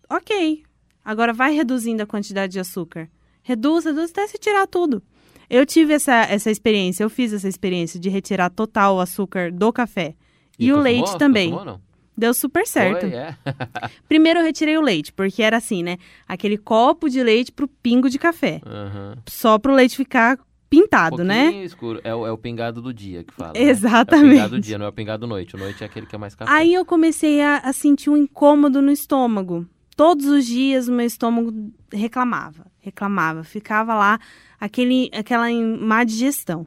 Ok. 0.09 0.63
Agora 1.05 1.33
vai 1.33 1.53
reduzindo 1.53 2.01
a 2.01 2.07
quantidade 2.07 2.53
de 2.53 2.61
açúcar. 2.61 3.11
Reduz, 3.43 3.85
reduz 3.87 4.13
até 4.13 4.25
se 4.29 4.39
tirar 4.39 4.69
tudo. 4.69 5.03
Eu 5.49 5.67
tive 5.67 5.95
essa, 5.95 6.15
essa 6.15 6.49
experiência, 6.49 7.03
eu 7.03 7.11
fiz 7.11 7.33
essa 7.33 7.49
experiência 7.49 7.99
de 7.99 8.09
retirar 8.09 8.51
total 8.51 8.97
o 8.97 9.01
açúcar 9.01 9.51
do 9.51 9.73
café. 9.73 10.15
E, 10.57 10.71
o 10.71 10.77
consumou? 10.77 10.83
leite 10.85 11.19
também. 11.19 11.51
Consumou, 11.51 11.75
não? 11.75 11.90
Deu 12.21 12.35
super 12.35 12.67
certo. 12.67 13.01
Foi, 13.09 13.15
é. 13.15 13.35
Primeiro 14.07 14.41
eu 14.41 14.45
retirei 14.45 14.77
o 14.77 14.83
leite, 14.83 15.11
porque 15.11 15.43
era 15.43 15.57
assim, 15.57 15.83
né? 15.83 15.97
Aquele 16.29 16.59
copo 16.59 17.09
de 17.09 17.23
leite 17.23 17.51
pro 17.51 17.67
pingo 17.67 18.11
de 18.11 18.19
café. 18.19 18.61
Aham. 18.67 19.17
Só 19.27 19.59
pro 19.59 19.73
leite 19.75 19.97
ficar 19.97 20.39
pintado, 20.69 21.23
Um 21.23 21.25
né? 21.25 21.51
escuro. 21.65 21.99
É 22.05 22.15
o, 22.15 22.27
é 22.27 22.31
o 22.31 22.37
pingado 22.37 22.83
do 22.83 22.93
dia 22.93 23.25
que 23.25 23.33
fala. 23.33 23.55
né? 23.55 23.61
É 23.61 23.65
o 23.65 23.71
Exatamente. 23.71 24.31
pingado 24.35 24.51
do 24.57 24.61
dia, 24.61 24.77
não 24.79 24.85
é 24.85 24.89
o 24.91 24.93
pingado 24.93 25.27
noite. 25.27 25.57
O 25.57 25.59
noite 25.59 25.83
é 25.83 25.87
aquele 25.87 26.05
que 26.05 26.15
é 26.15 26.19
mais 26.19 26.35
café. 26.35 26.53
Aí 26.53 26.75
eu 26.75 26.85
comecei 26.85 27.41
a, 27.41 27.57
a 27.59 27.73
sentir 27.73 28.11
um 28.11 28.17
incômodo 28.19 28.83
no 28.83 28.93
estômago. 28.93 29.67
Todos 29.97 30.27
os 30.27 30.45
dias 30.45 30.89
o 30.89 30.93
meu 30.93 31.07
estômago 31.07 31.53
reclamava, 31.93 32.67
reclamava, 32.81 33.43
ficava 33.45 33.95
lá 33.95 34.19
aquele, 34.61 35.11
aquela 35.13 35.47
má 35.81 36.05
digestão. 36.05 36.67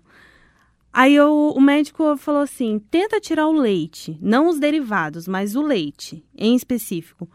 Aí 0.94 1.16
eu- 1.16 1.52
o 1.56 1.60
médico 1.60 2.16
falou 2.18 2.42
assim: 2.42 2.80
tenta 2.92 3.20
tirar 3.20 3.48
o 3.48 3.52
leite, 3.54 4.16
não 4.22 4.48
os 4.48 4.60
derivados, 4.60 5.28
mas 5.28 5.56
o 5.56 5.62
leite 5.62 6.24
em 6.38 6.56
específico. 6.56 7.28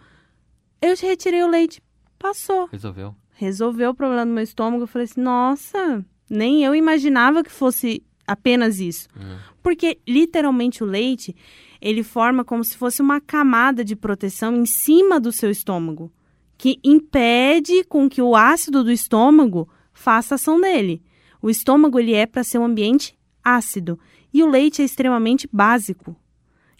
Eu 0.80 0.94
retirei 0.96 1.42
o 1.42 1.48
leite, 1.48 1.82
passou. 2.18 2.68
Resolveu. 2.70 3.14
Resolveu 3.34 3.90
o 3.90 3.94
problema 3.94 4.24
do 4.26 4.32
meu 4.32 4.44
estômago. 4.44 4.84
Eu 4.84 4.86
falei 4.86 5.06
assim: 5.06 5.20
nossa, 5.20 6.04
nem 6.30 6.62
eu 6.64 6.72
imaginava 6.74 7.42
que 7.42 7.50
fosse 7.50 8.02
apenas 8.26 8.78
isso. 8.78 9.08
Hum. 9.16 9.36
Porque 9.62 9.98
literalmente 10.06 10.84
o 10.84 10.86
leite, 10.86 11.34
ele 11.80 12.04
forma 12.04 12.44
como 12.44 12.62
se 12.62 12.76
fosse 12.76 13.02
uma 13.02 13.20
camada 13.20 13.84
de 13.84 13.96
proteção 13.96 14.54
em 14.54 14.66
cima 14.66 15.18
do 15.18 15.32
seu 15.32 15.50
estômago, 15.50 16.12
que 16.56 16.78
impede 16.84 17.82
com 17.84 18.08
que 18.08 18.22
o 18.22 18.36
ácido 18.36 18.84
do 18.84 18.92
estômago 18.92 19.68
faça 19.92 20.36
ação 20.36 20.60
nele. 20.60 21.02
O 21.42 21.50
estômago 21.50 21.98
ele 21.98 22.14
é 22.14 22.24
para 22.26 22.44
ser 22.44 22.58
um 22.58 22.64
ambiente 22.64 23.17
ácido 23.56 23.98
e 24.32 24.42
o 24.42 24.48
leite 24.48 24.82
é 24.82 24.84
extremamente 24.84 25.48
básico. 25.52 26.16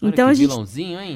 Olha 0.01 0.11
Então 0.11 0.29
a 0.29 0.35
gente 0.35 0.53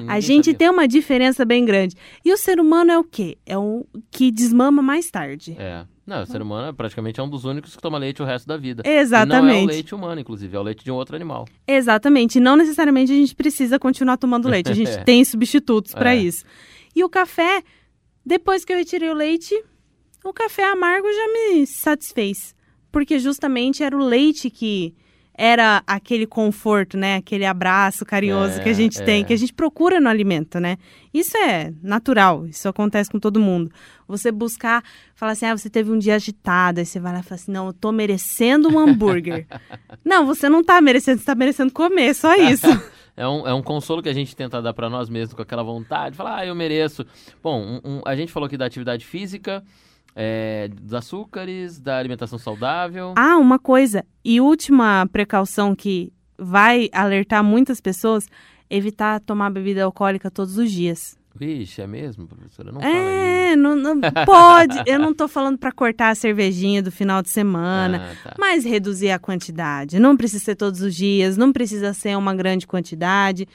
a 0.09 0.19
gente 0.21 0.45
sabia. 0.47 0.59
tem 0.59 0.69
uma 0.71 0.89
diferença 0.89 1.45
bem 1.45 1.65
grande. 1.65 1.95
E 2.25 2.33
o 2.33 2.37
ser 2.37 2.59
humano 2.59 2.91
é 2.91 2.99
o 2.99 3.05
quê? 3.05 3.39
É 3.47 3.57
o 3.57 3.87
que 4.11 4.31
desmama 4.33 4.83
mais 4.83 5.09
tarde. 5.11 5.55
É. 5.59 5.85
Não, 6.05 6.23
o 6.23 6.27
ser 6.27 6.43
humano 6.43 6.69
é 6.71 6.73
praticamente 6.73 7.21
é 7.21 7.23
um 7.23 7.29
dos 7.29 7.45
únicos 7.45 7.77
que 7.77 7.81
toma 7.81 7.97
leite 7.97 8.21
o 8.21 8.25
resto 8.25 8.49
da 8.49 8.57
vida. 8.57 8.83
E 8.85 8.89
não 8.89 8.93
é 8.93 8.97
o 8.99 9.01
Exatamente. 9.03 9.67
leite 9.69 9.95
humano, 9.95 10.21
inclusive, 10.21 10.57
é 10.57 10.59
o 10.59 10.63
leite 10.65 10.83
de 10.83 10.91
um 10.91 10.97
outro 10.97 11.15
animal. 11.15 11.47
Exatamente. 11.65 12.41
Não 12.41 12.57
necessariamente 12.57 13.13
a 13.13 13.15
gente 13.15 13.37
precisa 13.37 13.79
continuar 13.79 14.17
tomando 14.17 14.49
leite. 14.49 14.71
A 14.73 14.75
gente 14.75 14.91
É. 14.99 15.05
tem 15.05 15.25
substitutos 15.25 15.95
para 15.95 16.13
É. 16.17 16.19
isso. 16.19 16.45
E 16.95 17.05
o 17.05 17.09
café, 17.09 17.63
depois 18.27 18.65
que 18.65 18.73
eu 18.73 18.77
retirei 18.77 19.11
o 19.11 19.15
leite, 19.15 19.55
o 20.25 20.33
café 20.33 20.65
amargo 20.73 21.07
já 21.07 21.29
me 21.29 21.67
satisfez. 21.69 22.53
Porque 22.91 23.21
justamente 23.21 23.85
era 23.85 23.97
o 23.97 24.05
leite 24.05 24.51
que 24.51 24.93
era 25.35 25.83
aquele 25.87 26.27
conforto, 26.27 26.97
né? 26.97 27.17
Aquele 27.17 27.45
abraço 27.45 28.05
carinhoso 28.05 28.61
É, 28.61 28.63
que 28.63 28.69
a 28.69 28.73
gente 28.73 29.01
é. 29.01 29.05
tem, 29.05 29.25
que 29.25 29.33
a 29.33 29.37
gente 29.37 29.53
procura 29.53 29.99
no 30.01 30.09
alimento, 30.09 30.61
né? 30.61 30.77
Isso 31.13 31.37
é 31.37 31.73
natural, 31.83 32.47
isso 32.47 32.69
acontece 32.69 33.11
com 33.11 33.19
todo 33.19 33.41
mundo. 33.41 33.71
Você 34.07 34.31
buscar, 34.31 34.85
falar 35.15 35.33
assim, 35.33 35.47
ah, 35.47 35.57
você 35.57 35.71
teve 35.71 35.91
um 35.91 35.99
dia 35.99 36.17
agitado, 36.17 36.81
aí 36.81 36.87
você 36.87 37.01
vai 37.01 37.13
lá 37.13 37.21
e 37.21 37.23
fala 37.23 37.35
assim, 37.37 37.51
não, 37.53 37.67
eu 37.69 37.73
tô 37.73 37.91
merecendo 37.93 38.69
um 38.69 38.79
hambúrguer. 38.79 39.47
não, 40.05 40.27
você 40.27 40.49
não 40.49 40.63
tá 40.63 40.81
merecendo, 40.81 41.19
você 41.19 41.25
tá 41.25 41.35
merecendo 41.35 41.73
comer, 41.73 42.15
só 42.15 42.35
isso. 42.37 42.67
É 43.15 43.29
um, 43.29 43.47
é 43.47 43.53
um 43.53 43.63
consolo 43.63 44.03
que 44.03 44.09
a 44.09 44.13
gente 44.15 44.35
tenta 44.35 44.63
dar 44.63 44.73
pra 44.73 44.89
nós 44.89 45.11
mesmos 45.11 45.35
com 45.35 45.43
aquela 45.43 45.63
vontade. 45.63 46.17
Falar, 46.17 46.39
ah, 46.39 46.47
eu 46.47 46.55
mereço. 46.55 47.05
Bom, 47.43 47.61
um- 47.63 47.81
um- 47.99 48.01
a 48.07 48.17
gente 48.17 48.33
falou 48.33 48.47
aqui 48.47 48.57
da 48.57 48.65
atividade 48.65 49.05
física, 49.05 49.63
é, 50.15 50.69
dos 50.69 50.95
açúcares, 50.95 51.79
da 51.81 51.99
alimentação 51.99 52.39
saudável. 52.39 53.15
Ah, 53.17 53.37
uma 53.39 53.59
coisa, 53.59 54.05
e 54.25 54.41
última 54.41 55.09
precaução 55.13 55.75
que 55.75 56.13
vai 56.39 56.89
alertar 56.93 57.43
muitas 57.45 57.81
pessoas, 57.81 58.27
evitar 58.69 59.21
tomar 59.21 59.51
bebida 59.51 59.85
alcoólica 59.85 60.31
todos 60.31 60.57
os 60.59 60.71
dias. 60.71 61.17
Vixe, 61.35 61.81
é 61.81 61.87
mesmo, 61.87 62.27
professora? 62.27 62.71
Não 62.71 62.81
fala 62.81 62.93
É, 62.93 63.57
não, 63.57 63.75
não 63.75 63.99
pode. 64.27 64.83
Eu 64.87 64.99
não 64.99 65.15
tô 65.15 65.27
falando 65.27 65.57
pra 65.57 65.73
cortar 65.73 66.11
a 66.11 66.15
cervejinha 66.15 66.83
do 66.83 66.91
final 66.93 67.23
de 67.23 67.31
semana, 67.31 68.11
Ah, 68.13 68.17
tá. 68.23 68.37
mas 68.39 68.65
reduzir 68.67 69.11
a 69.11 69.19
quantidade. 69.19 69.99
Não 69.99 70.15
precisa 70.15 70.45
ser 70.45 70.57
todos 70.57 70.83
os 70.83 70.95
dias, 70.95 71.37
não 71.39 71.51
precisa 71.51 71.95
ser 71.95 72.19
uma 72.19 72.35
grande 72.35 72.67
quantidade. 72.67 73.49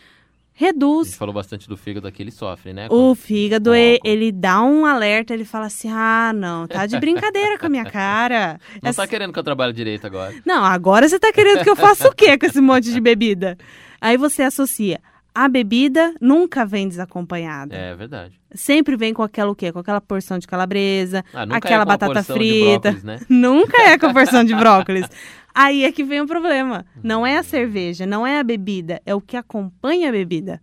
A 0.60 0.66
Reduz. 0.66 1.10
gente 1.10 1.18
falou 1.18 1.34
bastante 1.34 1.68
do 1.70 1.78
fígado 1.78 2.12
que 2.12 2.22
ele 2.24 2.32
sofre, 2.32 2.74
né? 2.74 2.88
O 2.90 3.14
fígado, 3.14 3.76
e- 3.76 3.94
álcool. 3.94 4.08
ele 4.10 4.32
dá 4.32 4.62
um 4.64 4.86
alerta, 4.86 5.34
ele 5.34 5.46
fala 5.46 5.68
assim: 5.68 5.90
ah, 5.92 6.32
não, 6.36 6.66
tá 6.68 6.86
de 6.88 7.00
brincadeira 7.00 7.60
com 7.60 7.68
a 7.68 7.70
minha 7.70 7.86
cara. 7.86 8.60
Não 8.82 8.90
Essa- 8.90 9.04
tá 9.04 9.08
querendo 9.08 9.32
que 9.32 9.38
eu 9.40 9.44
trabalhe 9.44 9.72
direito 9.72 10.08
agora. 10.08 10.34
Não, 10.46 10.64
agora 10.64 11.08
você 11.08 11.20
tá 11.20 11.32
querendo 11.32 11.64
que 11.64 11.70
eu 11.70 11.76
faça 11.76 12.08
o 12.10 12.14
quê 12.16 12.38
com 12.38 12.46
esse 12.48 12.60
monte 12.60 12.92
de 12.92 13.00
bebida? 13.00 13.56
Aí 14.02 14.18
você 14.18 14.42
associa. 14.44 15.00
A 15.34 15.48
bebida 15.48 16.16
nunca 16.20 16.66
vem 16.66 16.88
desacompanhada. 16.88 17.76
É 17.76 17.94
verdade. 17.96 18.40
Sempre 18.56 18.98
vem 18.98 19.14
com 19.14 19.22
aquela 19.22 19.52
o 19.52 19.56
quê? 19.56 19.72
Com 19.72 19.78
aquela 19.78 20.02
porção 20.02 20.40
de 20.40 20.48
calabresa, 20.48 21.24
Ah, 21.32 21.46
nunca 21.46 21.58
aquela 21.60 21.84
é 21.84 21.86
com 21.86 21.92
a 21.92 21.98
batata 21.98 22.24
frita. 22.24 22.80
brócolis, 22.92 23.04
né? 23.04 23.20
Nunca 23.30 23.82
é 23.84 23.98
com 24.00 24.08
a 24.08 24.14
porção 24.14 24.44
de 24.44 24.56
brócolis. 24.56 25.06
Aí 25.60 25.86
é 25.86 25.92
que 25.92 26.04
vem 26.04 26.22
o 26.22 26.28
problema. 26.28 26.86
Não 27.02 27.26
é 27.26 27.40
a 27.40 27.42
cerveja, 27.42 28.06
não 28.06 28.28
é 28.28 28.38
a 28.38 28.44
bebida, 28.44 29.02
é 29.04 29.16
o 29.16 29.20
que 29.20 29.36
acompanha 29.36 30.10
a 30.10 30.12
bebida. 30.12 30.62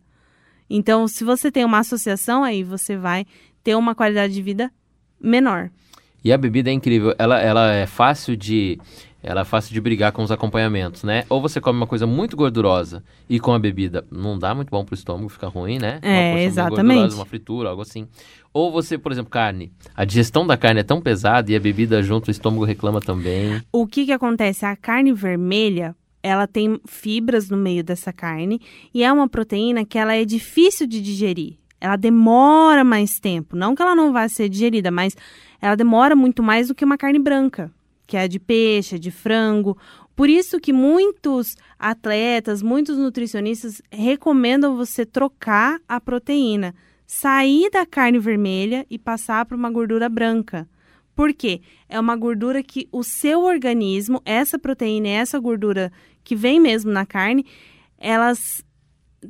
Então, 0.70 1.08
se 1.08 1.24
você 1.24 1.50
tem 1.50 1.64
uma 1.64 1.80
associação, 1.80 2.44
aí 2.44 2.62
você 2.62 2.96
vai 2.96 3.26
ter 3.64 3.74
uma 3.74 3.92
qualidade 3.92 4.32
de 4.32 4.40
vida 4.40 4.72
menor. 5.20 5.68
E 6.22 6.32
a 6.32 6.38
bebida 6.38 6.70
é 6.70 6.72
incrível. 6.72 7.12
Ela, 7.18 7.40
ela 7.40 7.72
é 7.72 7.86
fácil 7.88 8.36
de. 8.36 8.78
Ela 9.24 9.40
é 9.40 9.44
fácil 9.44 9.72
de 9.72 9.80
brigar 9.80 10.12
com 10.12 10.22
os 10.22 10.30
acompanhamentos, 10.30 11.02
né? 11.02 11.24
Ou 11.30 11.40
você 11.40 11.58
come 11.58 11.78
uma 11.78 11.86
coisa 11.86 12.06
muito 12.06 12.36
gordurosa 12.36 13.02
e 13.28 13.40
com 13.40 13.54
a 13.54 13.58
bebida 13.58 14.06
não 14.10 14.38
dá 14.38 14.54
muito 14.54 14.68
bom 14.68 14.84
pro 14.84 14.94
estômago, 14.94 15.30
fica 15.30 15.48
ruim, 15.48 15.78
né? 15.78 15.98
É, 16.02 16.44
exatamente. 16.44 17.14
uma 17.14 17.24
fritura, 17.24 17.70
algo 17.70 17.80
assim. 17.80 18.06
Ou 18.52 18.70
você, 18.70 18.98
por 18.98 19.10
exemplo, 19.10 19.30
carne. 19.30 19.72
A 19.96 20.04
digestão 20.04 20.46
da 20.46 20.58
carne 20.58 20.80
é 20.80 20.84
tão 20.84 21.00
pesada 21.00 21.50
e 21.50 21.56
a 21.56 21.60
bebida 21.60 22.02
junto, 22.02 22.28
o 22.28 22.30
estômago 22.30 22.64
reclama 22.64 23.00
também. 23.00 23.62
O 23.72 23.86
que 23.86 24.04
que 24.04 24.12
acontece? 24.12 24.66
A 24.66 24.76
carne 24.76 25.12
vermelha, 25.12 25.96
ela 26.22 26.46
tem 26.46 26.78
fibras 26.86 27.48
no 27.48 27.56
meio 27.56 27.82
dessa 27.82 28.12
carne 28.12 28.60
e 28.92 29.02
é 29.02 29.10
uma 29.10 29.28
proteína 29.28 29.86
que 29.86 29.98
ela 29.98 30.14
é 30.14 30.24
difícil 30.26 30.86
de 30.86 31.00
digerir. 31.00 31.56
Ela 31.80 31.96
demora 31.96 32.84
mais 32.84 33.18
tempo. 33.18 33.56
Não 33.56 33.74
que 33.74 33.82
ela 33.82 33.94
não 33.94 34.12
vá 34.12 34.28
ser 34.28 34.48
digerida, 34.48 34.90
mas 34.90 35.16
ela 35.60 35.74
demora 35.74 36.14
muito 36.14 36.42
mais 36.42 36.68
do 36.68 36.74
que 36.74 36.84
uma 36.84 36.96
carne 36.96 37.18
branca, 37.18 37.70
que 38.06 38.16
é 38.16 38.22
a 38.22 38.26
de 38.26 38.38
peixe, 38.38 38.96
a 38.96 38.98
de 38.98 39.10
frango. 39.10 39.76
Por 40.14 40.28
isso 40.28 40.60
que 40.60 40.72
muitos 40.72 41.56
atletas, 41.78 42.62
muitos 42.62 42.96
nutricionistas 42.96 43.82
recomendam 43.90 44.76
você 44.76 45.04
trocar 45.04 45.80
a 45.88 46.00
proteína, 46.00 46.74
sair 47.06 47.70
da 47.70 47.84
carne 47.84 48.18
vermelha 48.18 48.86
e 48.88 48.98
passar 48.98 49.44
para 49.44 49.56
uma 49.56 49.70
gordura 49.70 50.08
branca. 50.08 50.68
Por 51.14 51.32
quê? 51.32 51.60
É 51.88 51.98
uma 51.98 52.16
gordura 52.16 52.62
que 52.62 52.88
o 52.90 53.02
seu 53.02 53.42
organismo, 53.44 54.20
essa 54.24 54.58
proteína 54.58 55.08
essa 55.08 55.38
gordura 55.38 55.92
que 56.24 56.34
vem 56.34 56.58
mesmo 56.58 56.90
na 56.90 57.06
carne, 57.06 57.46
elas 57.98 58.64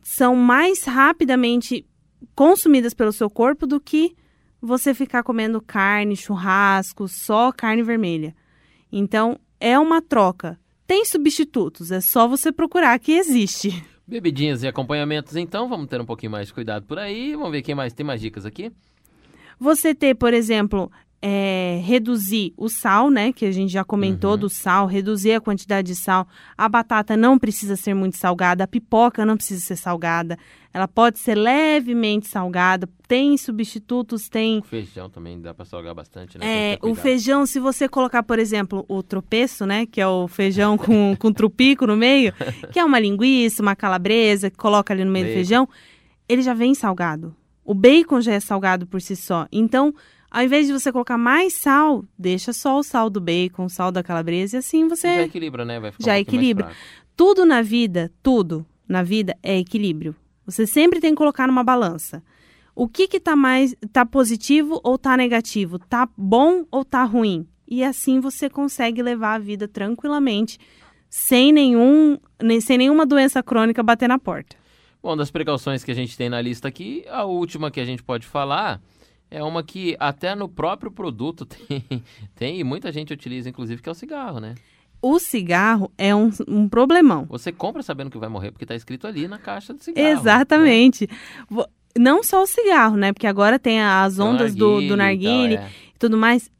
são 0.03 0.35
mais 0.35 0.85
rapidamente 0.85 1.87
consumidas 2.35 2.95
pelo 2.95 3.13
seu 3.13 3.29
corpo 3.29 3.67
do 3.67 3.79
que 3.79 4.15
você 4.61 4.95
ficar 4.95 5.23
comendo 5.23 5.61
carne, 5.61 6.17
churrasco, 6.17 7.07
só 7.07 7.53
carne 7.53 7.83
vermelha. 7.83 8.35
Então, 8.97 9.41
é 9.59 9.77
uma 9.77 10.01
troca. 10.01 10.57
Tem 10.87 11.05
substitutos, 11.05 11.91
é 11.91 12.01
só 12.01 12.29
você 12.29 12.53
procurar 12.53 12.97
que 13.01 13.11
existe. 13.11 13.85
Bebidinhas 14.07 14.63
e 14.63 14.69
acompanhamentos, 14.69 15.35
então, 15.35 15.69
vamos 15.69 15.89
ter 15.89 16.01
um 16.01 16.07
pouquinho 16.07 16.31
mais 16.31 16.47
de 16.47 16.55
cuidado 16.55 16.87
por 16.87 16.97
aí. 16.97 17.35
Vamos 17.35 17.51
ver 17.51 17.63
quem 17.63 17.75
mais 17.75 17.93
tem 17.93 18.07
mais 18.07 18.21
dicas 18.21 18.47
aqui. 18.47 18.71
Você 19.59 19.97
ter, 19.97 20.15
por 20.15 20.33
exemplo, 20.33 20.93
é, 21.27 21.81
reduzir 21.83 22.53
o 22.55 22.69
sal, 22.69 23.09
né? 23.09 23.33
Que 23.33 23.47
a 23.47 23.51
gente 23.51 23.73
já 23.73 23.83
comentou 23.83 24.33
Uhum. 24.33 24.37
do 24.37 24.51
sal, 24.51 24.87
reduzir 24.87 25.33
a 25.33 25.41
quantidade 25.41 25.87
de 25.89 25.97
sal. 25.97 26.29
A 26.55 26.69
batata 26.69 27.17
não 27.17 27.39
precisa 27.39 27.77
ser 27.77 27.95
muito 27.95 28.19
salgada, 28.19 28.65
a 28.65 28.67
pipoca 28.67 29.25
não 29.25 29.35
precisa 29.35 29.65
ser 29.65 29.77
salgada. 29.77 30.37
Ela 30.71 30.87
pode 30.87 31.19
ser 31.19 31.35
levemente 31.35 32.29
salgada. 32.29 32.87
Tem 33.09 33.39
substitutos, 33.39 34.29
tem. 34.29 34.59
O 34.59 34.63
feijão 34.65 35.09
também 35.09 35.41
dá 35.41 35.55
pra 35.55 35.65
salgar 35.65 35.95
bastante, 35.95 36.37
né? 36.37 36.75
É, 36.75 36.79
o 36.83 36.95
feijão, 36.95 37.47
se 37.47 37.59
você 37.59 37.89
colocar, 37.89 38.23
por 38.23 38.39
exemplo, 38.39 38.85
o 38.87 39.03
tropeço, 39.03 39.65
né? 39.65 39.87
Que 39.87 40.03
é 40.03 40.07
o 40.07 40.29
feijão 40.29 40.77
com, 40.77 41.17
com 41.19 41.33
trupico 41.33 41.87
no 41.87 41.97
meio, 41.97 42.35
que 42.71 42.79
é 42.79 42.85
uma 42.85 42.99
linguiça, 43.01 43.63
uma 43.63 43.75
calabresa, 43.75 44.51
que 44.51 44.59
coloca 44.59 44.93
ali 44.93 45.03
no 45.07 45.11
meio 45.11 45.25
do 45.29 45.33
feijão, 45.33 45.67
ele 46.29 46.43
já 46.43 46.53
vem 46.53 46.75
salgado. 46.75 47.35
O 47.65 47.73
bacon 47.73 48.21
já 48.21 48.35
é 48.35 48.41
salgado 48.41 48.87
por 48.87 49.01
si 49.01 49.17
só. 49.17 49.47
Então, 49.51 49.95
ao 50.35 50.43
invés 50.43 50.67
de 50.67 50.73
você 50.73 50.91
colocar 50.91 51.17
mais 51.17 51.53
sal, 51.53 52.05
deixa 52.19 52.53
só 52.53 52.81
o 52.81 52.83
sal 52.83 53.09
do 53.09 53.21
bacon, 53.21 53.67
o 53.67 53.71
sal 53.71 53.93
da 53.93 54.03
calabresa, 54.03 54.57
e 54.57 54.59
assim 54.59 54.83
Já 54.89 54.97
você. 54.97 55.21
equilibra, 55.21 55.65
né? 55.65 55.79
Vai 55.79 55.93
ficar 55.93 56.05
Já 56.05 56.13
um 56.15 56.17
equilibra. 56.17 56.73
Tudo 57.17 57.47
na 57.47 57.63
vida, 57.63 58.11
tudo 58.21 58.67
na 58.89 59.05
vida 59.05 59.39
é 59.45 59.57
equilíbrio. 59.57 60.13
Você 60.45 60.67
sempre 60.67 60.99
tem 60.99 61.13
que 61.13 61.17
colocar 61.19 61.47
numa 61.47 61.63
balança. 61.63 62.21
O 62.75 62.89
que 62.89 63.07
que 63.07 63.21
tá 63.21 63.37
mais 63.37 63.77
tá 63.93 64.05
positivo 64.05 64.81
ou 64.83 64.99
tá 64.99 65.17
negativo? 65.17 65.79
Tá 65.79 66.09
bom 66.17 66.67
ou 66.69 66.85
tá 66.85 67.05
ruim? 67.05 67.47
E 67.69 67.85
assim 67.85 68.19
você 68.19 68.51
consegue 68.51 69.05
levar 69.05 69.35
a 69.35 69.39
vida 69.39 69.69
tranquilamente, 69.69 70.59
sem 71.09 71.53
nenhum, 71.53 72.19
sem 72.61 72.77
nenhuma 72.77 73.07
doença 73.07 73.41
crônica 73.41 73.85
bater 73.85 74.09
na 74.09 74.19
porta. 74.19 74.57
Bom, 75.01 75.17
das 75.17 75.31
precauções 75.31 75.85
que 75.85 75.93
a 75.93 75.95
gente 75.95 76.17
tem 76.17 76.29
na 76.29 76.41
lista 76.41 76.67
aqui, 76.67 77.05
a 77.09 77.25
última 77.25 77.71
que 77.71 77.79
a 77.79 77.85
gente 77.85 78.03
pode 78.03 78.27
falar 78.27 78.81
é 79.31 79.43
uma 79.43 79.63
que 79.63 79.97
até 79.99 80.35
no 80.35 80.49
próprio 80.49 80.91
produto 80.91 81.45
tem, 81.47 81.85
tem 82.35 82.61
e 82.61 82.65
muita 82.65 82.93
gente 82.93 83.13
utiliza, 83.13 83.49
inclusive, 83.49 83.83
que 83.83 83.89
é 83.89 83.93
o 83.93 83.95
cigarro, 83.95 84.41
né? 84.41 84.55
O 85.03 85.19
cigarro 85.19 85.93
é 85.99 86.15
um, 86.15 86.31
um 86.49 86.69
problemão. 86.69 87.27
Você 87.27 87.53
compra 87.53 87.83
sabendo 87.83 88.11
que 88.11 88.17
vai 88.19 88.29
morrer 88.29 88.51
porque 88.51 88.65
está 88.65 88.75
escrito 88.75 89.07
ali 89.07 89.29
na 89.29 89.37
caixa 89.39 89.75
do 89.75 89.83
cigarro. 89.83 90.07
Exatamente. 90.09 91.07
Vo- 91.51 91.69
Não 91.99 92.23
só 92.23 92.43
o 92.43 92.47
cigarro, 92.47 92.97
né? 92.97 93.13
Porque 93.13 93.27
agora 93.27 93.59
tem 93.59 93.83
as 93.83 94.17
Né? 94.17 94.25
ondas 94.25 94.55
do, 94.55 94.81
do 94.89 94.97
narguile 94.97 95.55
e 95.55 95.57
tal, 95.59 95.67
é. 95.67 95.71
e 95.95 95.99
tudo 95.99 96.17
mais. 96.17 96.51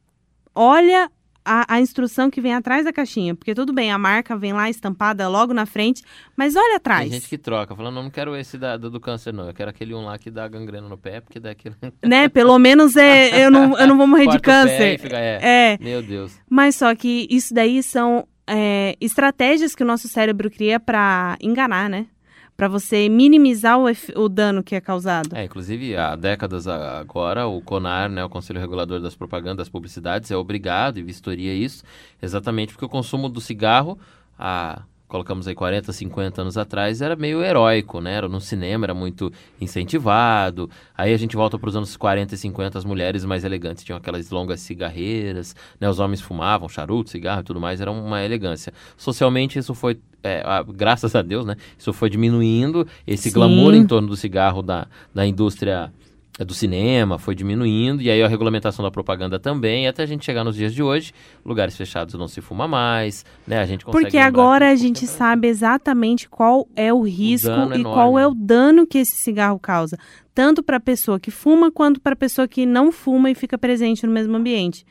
Olha 0.55 1.11
a, 1.45 1.75
a 1.75 1.81
instrução 1.81 2.31
que 2.31 2.41
vem 2.41 2.55
atrás 2.55 2.85
da 2.85 2.93
caixinha. 2.93 3.35
Porque 3.35 3.55
tudo 3.55 3.73
bem, 3.73 3.93
a 3.93 3.99
marca 3.99 4.37
vem 4.37 4.53
lá 4.53 4.71
estampada 4.71 5.29
logo 5.29 5.53
na 5.53 5.67
frente, 5.67 6.03
mas 6.37 6.57
olha 6.57 6.77
atrás. 6.77 7.03
Tem 7.03 7.13
gente 7.13 7.29
que 7.29 7.39
troca, 7.39 7.75
falando, 7.77 7.97
não, 7.97 8.11
quero 8.11 8.35
esse 8.37 8.57
da, 8.57 8.77
do, 8.77 8.91
do 8.91 9.01
câncer, 9.01 9.33
não. 9.33 9.47
Eu 9.49 9.55
quero 9.55 9.71
aquele 9.71 9.95
um 9.95 10.05
lá 10.05 10.19
que 10.19 10.31
dá 10.31 10.49
gangrena 10.49 10.89
no 10.89 10.97
pé, 10.97 11.21
porque 11.21 11.39
dá 11.39 11.51
aquele. 11.51 11.75
Né? 12.05 12.29
Pelo 12.29 12.59
menos 12.59 12.97
é, 12.97 13.45
eu, 13.45 13.51
não, 13.51 13.77
eu 13.79 13.87
não 13.87 13.97
vou 13.97 14.07
morrer 14.07 14.27
de 14.29 14.39
câncer. 14.39 14.99
fica- 14.99 15.19
é. 15.19 15.39
É, 15.43 15.79
Meu 15.81 16.03
Deus. 16.03 16.39
mas 16.49 16.77
só 16.77 16.95
que 16.95 17.27
isso 17.31 17.53
daí 17.55 17.83
são 17.83 18.27
é, 18.47 18.97
estratégias 19.01 19.75
que 19.75 19.83
o 19.83 19.87
nosso 19.87 20.09
cérebro 20.09 20.51
cria 20.51 20.79
para 20.79 21.37
enganar, 21.41 21.89
né? 21.89 22.07
Para 22.57 22.69
você 22.69 23.09
minimizar 23.09 23.79
o, 23.79 23.87
o 24.17 24.29
dano 24.29 24.63
que 24.63 24.75
é 24.77 24.81
causado. 24.81 25.35
É, 25.37 25.45
inclusive, 25.45 25.97
há 25.97 26.15
décadas 26.15 26.69
a- 26.69 26.99
agora, 27.01 27.47
o 27.49 27.61
CONAR, 27.61 28.09
né, 28.09 28.25
o 28.25 28.29
Conselho 28.29 28.61
Regulador 28.61 29.01
das 29.01 29.17
Propagandas, 29.17 29.57
das 29.57 29.69
Publicidades, 29.69 30.31
é 30.31 30.37
obrigado 30.37 30.99
e 30.99 31.03
vistoria 31.03 31.53
isso, 31.53 31.83
exatamente 32.23 32.73
porque 32.73 32.85
o 32.85 32.89
consumo 32.89 33.29
do 33.29 33.41
cigarro, 33.41 33.99
há, 34.39 34.83
colocamos 35.15 35.47
aí 35.47 35.55
40, 35.55 35.93
50 35.93 36.43
anos 36.43 36.59
atrás, 36.59 37.01
era 37.01 37.15
meio 37.15 37.41
heróico, 37.41 38.01
né? 38.01 38.15
Era 38.15 38.29
no 38.29 38.41
cinema, 38.41 38.85
era 38.87 38.95
muito 38.95 39.31
incentivado. 39.61 40.69
Aí 40.99 41.15
a 41.15 41.17
gente 41.17 41.37
volta 41.37 41.57
para 41.57 41.69
os 41.69 41.77
anos 41.77 41.97
40 41.97 42.35
e 42.35 42.39
50, 42.39 42.79
as 42.79 42.85
mulheres 42.85 43.25
mais 43.25 43.45
elegantes 43.45 43.85
tinham 43.85 43.97
aquelas 43.97 44.29
longas 44.31 44.59
cigarreiras, 44.59 45.55
né? 45.81 45.89
Os 45.89 46.01
homens 46.01 46.21
fumavam 46.21 46.69
charuto, 46.69 47.11
cigarro 47.11 47.43
e 47.43 47.45
tudo 47.45 47.61
mais, 47.61 47.81
era 47.81 47.93
uma 47.93 48.25
elegância. 48.25 48.73
Socialmente 48.97 49.57
isso 49.57 49.73
foi 49.73 50.01
é, 50.25 50.43
a- 50.45 50.65
graças 50.65 51.15
a 51.15 51.23
Deus, 51.23 51.47
né? 51.47 51.55
Isso 51.79 51.93
foi 51.93 52.11
diminuindo, 52.11 52.85
esse 53.07 53.29
Sim. 53.31 53.35
glamour 53.35 53.73
em 53.73 53.87
torno 53.87 54.09
do 54.09 54.17
cigarro 54.17 54.63
da, 54.63 54.89
da 55.15 55.25
indústria 55.25 55.93
do 56.39 56.53
cinema 56.53 57.17
foi 57.17 57.35
diminuindo, 57.35 58.03
e 58.03 58.11
aí 58.11 58.21
a 58.21 58.27
regulamentação 58.27 58.85
da 58.85 58.91
propaganda 58.91 59.39
também, 59.39 59.87
até 59.87 60.03
a 60.03 60.07
gente 60.07 60.25
chegar 60.25 60.43
nos 60.43 60.57
dias 60.57 60.75
de 60.75 60.83
hoje, 60.83 61.13
lugares 61.45 61.77
fechados 61.77 62.15
não 62.15 62.27
se 62.27 62.41
fuma 62.41 62.67
mais, 62.67 63.25
né? 63.47 63.61
A 63.61 63.67
gente 63.67 63.85
consegue 63.85 64.05
Porque 64.05 64.19
agora 64.19 64.71
a 64.71 64.75
gente 64.75 65.07
sabe 65.07 65.47
exatamente 65.47 66.29
qual 66.29 66.67
é 66.75 66.93
o 66.93 67.03
risco 67.03 67.47
dano 67.47 67.77
e 67.77 67.81
enorme, 67.81 67.95
qual 67.95 68.19
é 68.19 68.27
o 68.27 68.35
dano 68.35 68.85
que 68.85 68.99
esse 68.99 69.15
cigarro 69.15 69.61
causa, 69.61 69.97
tanto 70.35 70.61
para 70.61 70.79
a 70.79 70.81
pessoa 70.81 71.21
que 71.21 71.31
fuma 71.31 71.71
quanto 71.71 72.01
para 72.01 72.15
a 72.15 72.17
pessoa 72.17 72.49
que 72.49 72.67
não 72.67 72.91
fuma 72.91 73.31
e 73.31 73.35
fica 73.35 73.57
presente 73.57 74.05
no 74.05 74.13
mesmo 74.13 74.37
ambiente. 74.37 74.85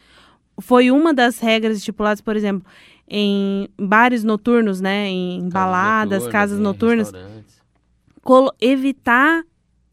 Foi 0.61 0.91
uma 0.91 1.13
das 1.13 1.39
regras 1.39 1.77
estipuladas, 1.77 2.21
por 2.21 2.37
exemplo, 2.37 2.65
em 3.05 3.67
bares 3.77 4.23
noturnos, 4.23 4.79
né, 4.79 5.09
em 5.09 5.39
Casas 5.41 5.53
baladas, 5.53 6.23
noturnas, 6.23 6.31
casas 6.31 6.59
noturnas, 6.59 7.11
evitar 8.61 9.43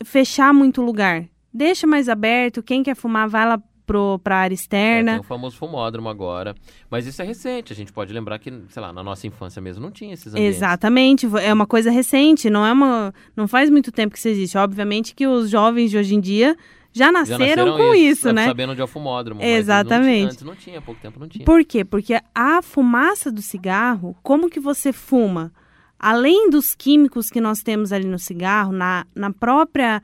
fechar 0.04 0.54
muito 0.54 0.80
lugar. 0.80 1.24
Deixa 1.52 1.86
mais 1.86 2.08
aberto, 2.08 2.62
quem 2.62 2.82
quer 2.82 2.94
fumar 2.94 3.28
vai 3.28 3.46
lá 3.46 3.60
pro, 3.86 4.20
pra 4.20 4.36
área 4.36 4.54
É, 4.54 4.56
externa. 4.56 5.12
tem 5.12 5.20
o 5.20 5.24
famoso 5.24 5.56
fumódromo 5.56 6.08
agora. 6.08 6.54
Mas 6.88 7.06
isso 7.06 7.20
é 7.22 7.24
recente, 7.24 7.72
a 7.72 7.76
gente 7.76 7.92
pode 7.92 8.12
lembrar 8.12 8.38
que, 8.38 8.52
sei 8.68 8.80
lá, 8.80 8.92
na 8.92 9.02
nossa 9.02 9.26
infância 9.26 9.60
mesmo 9.60 9.82
não 9.82 9.90
tinha 9.90 10.14
esses 10.14 10.32
ambientes. 10.32 10.56
Exatamente, 10.58 11.26
é 11.42 11.52
uma 11.52 11.66
coisa 11.66 11.90
recente, 11.90 12.48
não 12.48 12.64
é 12.64 12.72
uma, 12.72 13.12
não 13.36 13.48
faz 13.48 13.68
muito 13.68 13.90
tempo 13.90 14.12
que 14.12 14.18
isso 14.18 14.28
existe. 14.28 14.56
Obviamente 14.56 15.12
que 15.14 15.26
os 15.26 15.50
jovens 15.50 15.90
de 15.90 15.98
hoje 15.98 16.14
em 16.14 16.20
dia 16.20 16.56
já 16.92 17.06
Já 17.06 17.12
nasceram, 17.12 17.76
com 17.76 17.94
isso, 17.94 18.22
sabe- 18.22 18.34
né? 18.36 18.46
Sabendo 18.46 18.70
onde 18.72 18.80
é 18.80 18.84
o 18.84 18.86
fumódromo. 18.86 19.40
Não 19.40 19.46
Exatamente. 19.48 20.16
tinha, 20.18 20.26
antes 20.26 20.42
não 20.44 20.54
tinha, 20.56 20.78
há 20.78 20.82
pouco 20.82 21.00
tempo 21.00 21.18
não 21.18 21.26
tinha. 21.28 21.44
Por 21.44 21.64
quê? 21.64 21.84
Porque 21.84 22.16
a 22.32 22.62
fumaça 22.62 23.30
do 23.32 23.42
cigarro, 23.42 24.16
como 24.22 24.48
que 24.48 24.60
você 24.60 24.92
fuma? 24.92 25.52
Além 25.98 26.48
dos 26.48 26.74
químicos 26.76 27.28
que 27.28 27.40
nós 27.40 27.60
temos 27.62 27.92
ali 27.92 28.06
no 28.06 28.18
cigarro, 28.20 28.72
na, 28.72 29.04
na 29.14 29.32
própria. 29.32 30.00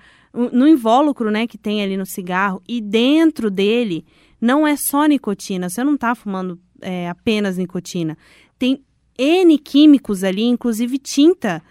No 0.53 0.67
invólucro 0.69 1.31
né, 1.31 1.47
que 1.47 1.57
tem 1.59 1.83
ali 1.83 1.97
no 1.97 2.07
cigarro, 2.07 2.63
e 2.69 2.81
dentro 2.81 3.51
dele, 3.51 4.05
não 4.41 4.67
é 4.67 4.77
só 4.77 5.07
nicotina. 5.07 5.69
Você 5.69 5.83
não 5.83 5.95
está 5.95 6.15
fumando 6.15 6.59
é, 6.81 7.09
apenas 7.09 7.57
nicotina. 7.57 8.17
Tem 8.59 8.83
N 9.19 9.59
químicos 9.59 10.23
ali, 10.23 10.43
inclusive 10.45 10.99
tinta 10.99 11.63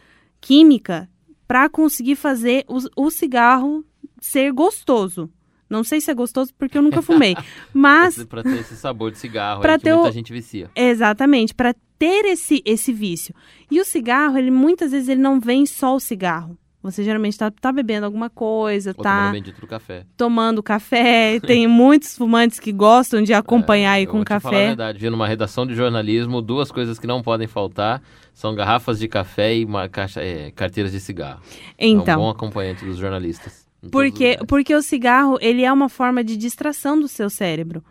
química, 0.41 1.09
para 1.47 1.69
conseguir 1.69 2.15
fazer 2.15 2.65
o, 2.67 2.79
o 3.05 3.11
cigarro 3.11 3.83
ser 4.19 4.51
gostoso. 4.51 5.29
Não 5.69 5.83
sei 5.83 5.99
se 5.99 6.11
é 6.11 6.13
gostoso 6.13 6.53
porque 6.57 6.77
eu 6.77 6.81
nunca 6.81 7.01
fumei, 7.01 7.35
mas 7.73 8.23
Pra 8.25 8.43
ter 8.43 8.59
esse 8.59 8.75
sabor 8.75 9.11
de 9.11 9.17
cigarro 9.17 9.61
Pra 9.61 9.73
aí 9.73 9.77
que 9.79 9.83
ter 9.85 9.93
muita 9.93 10.09
o- 10.09 10.11
gente 10.11 10.31
vicia. 10.31 10.69
Exatamente, 10.75 11.53
para 11.53 11.73
ter 11.97 12.25
esse, 12.25 12.61
esse 12.65 12.91
vício. 12.93 13.33
E 13.69 13.79
o 13.79 13.85
cigarro, 13.85 14.37
ele 14.37 14.51
muitas 14.51 14.91
vezes 14.91 15.07
ele 15.09 15.21
não 15.21 15.39
vem 15.39 15.65
só 15.65 15.95
o 15.95 15.99
cigarro. 15.99 16.57
Você 16.85 17.03
geralmente 17.03 17.33
está 17.33 17.51
tá 17.51 17.71
bebendo 17.71 18.05
alguma 18.05 18.29
coisa, 18.29 18.93
tá 18.93 19.27
tomando 19.31 19.67
café. 19.67 20.05
tomando 20.15 20.63
café. 20.63 21.39
Tem 21.45 21.67
muitos 21.67 22.15
fumantes 22.17 22.59
que 22.59 22.71
gostam 22.71 23.21
de 23.21 23.33
acompanhar 23.33 23.91
aí 23.93 24.03
É, 24.03 24.05
Eu 24.07 24.11
com 24.11 24.23
te 24.23 24.27
falar 24.27 24.37
a 24.37 24.41
café. 24.41 24.67
verdade, 24.67 24.99
vi 24.99 25.09
numa 25.09 25.27
redação 25.27 25.65
de 25.65 25.73
jornalismo, 25.75 26.41
duas 26.41 26.71
coisas 26.71 26.97
que 26.99 27.07
não 27.07 27.21
podem 27.21 27.47
faltar 27.47 28.01
são 28.33 28.53
garrafas 28.55 28.99
de 28.99 29.07
café 29.07 29.55
e 29.55 29.65
uma 29.65 29.87
caixa, 29.89 30.21
é, 30.21 30.51
carteiras 30.51 30.91
de 30.91 30.99
cigarro. 30.99 31.41
é 31.77 31.85
um 31.87 31.89
Então, 32.01 32.19
bom 32.19 32.29
acompanhante 32.29 32.83
dos 32.85 32.97
jornalistas. 32.97 33.65
porque, 33.91 34.37
porque 34.47 34.73
o 34.75 34.81
cigarro, 34.81 35.37
ele 35.41 35.63
é 35.63 35.71
uma 35.71 35.89
forma 35.89 36.23
de 36.23 36.35
distração 36.37 36.99
do 36.99 37.07
seu 37.07 37.29
cérebro. 37.29 37.83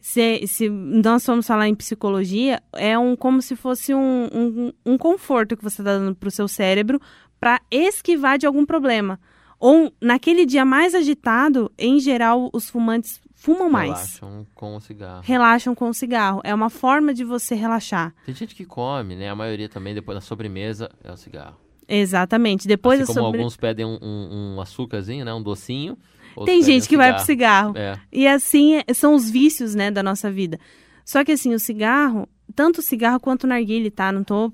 Se, 0.00 0.46
se 0.46 0.68
nós 0.68 1.24
formos 1.24 1.46
falar 1.46 1.66
em 1.66 1.74
psicologia, 1.74 2.62
é 2.74 2.98
um 2.98 3.16
como 3.16 3.40
se 3.40 3.56
fosse 3.56 3.94
um, 3.94 4.28
um, 4.34 4.72
um 4.84 4.98
conforto 4.98 5.56
que 5.56 5.62
você 5.64 5.80
está 5.80 5.96
dando 5.98 6.14
para 6.14 6.28
o 6.28 6.30
seu 6.30 6.46
cérebro 6.46 7.00
para 7.44 7.60
esquivar 7.70 8.38
de 8.38 8.46
algum 8.46 8.64
problema. 8.64 9.20
Ou 9.60 9.92
naquele 10.00 10.46
dia 10.46 10.64
mais 10.64 10.94
agitado, 10.94 11.70
em 11.78 12.00
geral, 12.00 12.48
os 12.54 12.70
fumantes 12.70 13.20
fumam 13.34 13.68
mais. 13.68 14.18
Relaxam 14.18 14.46
com 14.54 14.76
o 14.76 14.80
cigarro. 14.80 15.22
Relaxam 15.22 15.74
com 15.74 15.88
o 15.90 15.92
cigarro. 15.92 16.40
É 16.42 16.54
uma 16.54 16.70
forma 16.70 17.12
de 17.12 17.22
você 17.22 17.54
relaxar. 17.54 18.14
Tem 18.24 18.34
gente 18.34 18.54
que 18.54 18.64
come, 18.64 19.14
né? 19.14 19.28
A 19.28 19.36
maioria 19.36 19.68
também, 19.68 19.94
depois 19.94 20.16
da 20.16 20.22
sobremesa, 20.22 20.90
é 21.04 21.12
o 21.12 21.18
cigarro. 21.18 21.56
Exatamente. 21.86 22.66
Depois 22.66 22.98
assim 23.02 23.12
como 23.12 23.26
sobre... 23.26 23.40
alguns 23.40 23.58
pedem 23.58 23.84
um, 23.84 23.98
um, 24.00 24.54
um 24.54 24.60
açúcarzinho, 24.62 25.22
né? 25.22 25.34
Um 25.34 25.42
docinho. 25.42 25.98
Tem 26.46 26.62
gente 26.62 26.88
que 26.88 26.96
vai 26.96 27.12
pro 27.12 27.22
cigarro. 27.22 27.76
É. 27.76 28.00
E 28.10 28.26
assim 28.26 28.76
é- 28.76 28.94
são 28.94 29.14
os 29.14 29.28
vícios, 29.28 29.74
né, 29.74 29.90
da 29.90 30.02
nossa 30.02 30.30
vida. 30.30 30.58
Só 31.04 31.22
que 31.22 31.32
assim, 31.32 31.52
o 31.52 31.60
cigarro, 31.60 32.26
tanto 32.56 32.78
o 32.78 32.82
cigarro 32.82 33.20
quanto 33.20 33.44
o 33.44 33.46
narguile, 33.46 33.90
tá? 33.90 34.10
Não 34.10 34.24
tô 34.24 34.50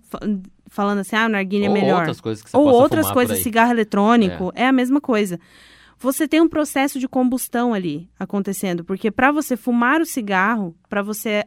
falando 0.71 1.01
assim, 1.01 1.17
ah, 1.17 1.27
o 1.27 1.29
narguile 1.29 1.67
é 1.67 1.69
Ou 1.69 1.75
melhor. 1.75 1.99
outras 1.99 2.21
coisas 2.21 2.43
que 2.43 2.49
você 2.49 2.57
Ou 2.57 2.67
outras 2.69 3.11
coisas, 3.11 3.41
cigarro 3.41 3.73
eletrônico, 3.73 4.53
é. 4.55 4.67
a 4.67 4.73
mesma 4.73 5.01
coisa. 5.01 5.39
Você 5.99 6.27
tem 6.27 6.41
um 6.41 6.49
processo 6.49 6.99
de 6.99 7.07
combustão 7.07 7.75
ali 7.75 8.09
acontecendo, 8.19 8.85
porque 8.85 9.11
para 9.11 9.31
você 9.31 9.57
fumar 9.57 10.01
o 10.01 10.07
cigarro, 10.07 10.75
para 10.89 11.03
você 11.03 11.45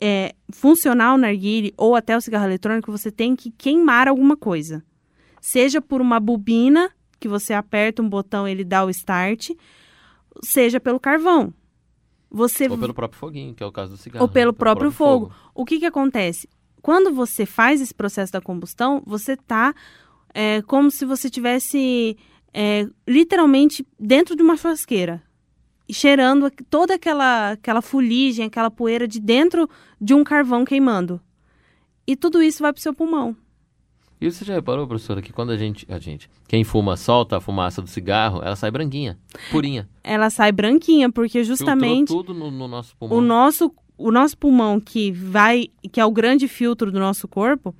é, 0.00 0.34
funcionar 0.50 1.14
o 1.14 1.18
narguile 1.18 1.72
ou 1.76 1.94
até 1.94 2.16
o 2.16 2.20
cigarro 2.20 2.46
eletrônico, 2.46 2.90
você 2.90 3.12
tem 3.12 3.36
que 3.36 3.52
queimar 3.52 4.08
alguma 4.08 4.36
coisa. 4.36 4.82
Seja 5.40 5.80
por 5.80 6.00
uma 6.00 6.18
bobina, 6.18 6.90
que 7.20 7.28
você 7.28 7.52
aperta 7.52 8.02
um 8.02 8.08
botão 8.08 8.48
e 8.48 8.50
ele 8.50 8.64
dá 8.64 8.84
o 8.84 8.90
start, 8.90 9.50
seja 10.42 10.80
pelo 10.80 10.98
carvão. 10.98 11.52
Você 12.30 12.68
Ou 12.68 12.76
pelo 12.76 12.94
próprio 12.94 13.18
foguinho, 13.18 13.54
que 13.54 13.62
é 13.62 13.66
o 13.66 13.72
caso 13.72 13.92
do 13.92 13.96
cigarro. 13.96 14.22
ou 14.22 14.28
pelo 14.28 14.52
né? 14.52 14.58
próprio 14.58 14.90
fogo. 14.90 15.32
O 15.54 15.64
que 15.64 15.78
que 15.78 15.86
acontece? 15.86 16.48
Quando 16.82 17.12
você 17.12 17.44
faz 17.44 17.80
esse 17.80 17.94
processo 17.94 18.32
da 18.32 18.40
combustão, 18.40 19.02
você 19.06 19.36
tá 19.36 19.74
é, 20.34 20.62
como 20.62 20.90
se 20.90 21.04
você 21.04 21.28
tivesse 21.28 22.16
é, 22.52 22.86
literalmente 23.06 23.86
dentro 23.98 24.36
de 24.36 24.42
uma 24.42 24.56
churrasqueira, 24.56 25.22
e 25.88 25.94
cheirando 25.94 26.50
toda 26.68 26.94
aquela 26.94 27.52
aquela 27.52 27.80
fuligem, 27.80 28.46
aquela 28.46 28.70
poeira 28.70 29.08
de 29.08 29.18
dentro 29.18 29.68
de 30.00 30.12
um 30.14 30.22
carvão 30.22 30.64
queimando. 30.64 31.20
E 32.06 32.14
tudo 32.14 32.42
isso 32.42 32.62
vai 32.62 32.72
pro 32.72 32.82
seu 32.82 32.94
pulmão. 32.94 33.36
E 34.20 34.30
você 34.30 34.44
já 34.44 34.54
reparou, 34.54 34.86
professora, 34.86 35.22
que 35.22 35.32
quando 35.32 35.50
a 35.50 35.56
gente, 35.56 35.86
a 35.88 35.98
gente, 35.98 36.28
quem 36.48 36.64
fuma 36.64 36.96
solta 36.96 37.36
a 37.36 37.40
fumaça 37.40 37.80
do 37.80 37.88
cigarro, 37.88 38.42
ela 38.42 38.56
sai 38.56 38.70
branquinha, 38.70 39.16
purinha. 39.50 39.88
Ela 40.02 40.28
sai 40.28 40.50
branquinha 40.50 41.10
porque 41.10 41.44
justamente 41.44 42.08
Filtrou 42.08 42.24
tudo 42.24 42.34
no, 42.34 42.50
no 42.50 42.66
nosso 42.66 42.96
pulmão. 42.96 43.18
o 43.18 43.20
nosso 43.20 43.72
o 43.98 44.10
nosso 44.12 44.38
pulmão 44.38 44.80
que 44.80 45.10
vai 45.10 45.68
que 45.92 46.00
é 46.00 46.04
o 46.04 46.10
grande 46.10 46.46
filtro 46.46 46.90
do 46.90 46.98
nosso 46.98 47.26
corpo, 47.26 47.74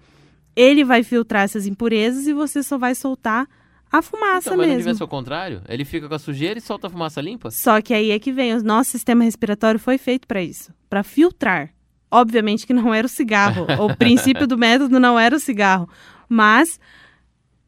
ele 0.55 0.85
vai 0.85 1.03
filtrar 1.03 1.45
essas 1.45 1.67
impurezas 1.67 2.27
e 2.27 2.33
você 2.33 2.63
só 2.63 2.77
vai 2.77 2.95
soltar 2.95 3.47
a 3.91 4.03
fumaça 4.03 4.49
então, 4.49 4.57
mas 4.57 4.69
não 4.69 4.77
mesmo. 4.77 4.95
ser 4.97 5.05
o 5.05 5.09
contrário? 5.09 5.63
Ele 5.69 5.85
fica 5.85 6.09
com 6.09 6.15
a 6.15 6.19
sujeira 6.19 6.59
e 6.59 6.63
solta 6.63 6.89
a 6.89 6.91
fumaça 6.91 7.21
limpa? 7.21 7.51
Só 7.51 7.81
que 7.81 7.95
aí 7.95 8.11
é 8.11 8.19
que 8.19 8.33
vem, 8.33 8.55
o 8.55 8.63
nosso 8.63 8.91
sistema 8.91 9.25
respiratório 9.25 9.81
foi 9.81 9.97
feito 9.97 10.27
para 10.27 10.43
isso, 10.43 10.73
para 10.91 11.03
filtrar. 11.03 11.73
Obviamente 12.11 12.67
que 12.67 12.75
não 12.75 12.93
era 12.93 13.07
o 13.07 13.11
cigarro, 13.11 13.67
o 13.81 13.97
princípio 13.97 14.47
do 14.47 14.59
método 14.59 14.99
não 14.99 15.19
era 15.19 15.37
o 15.37 15.41
cigarro, 15.41 15.89
mas 16.29 16.79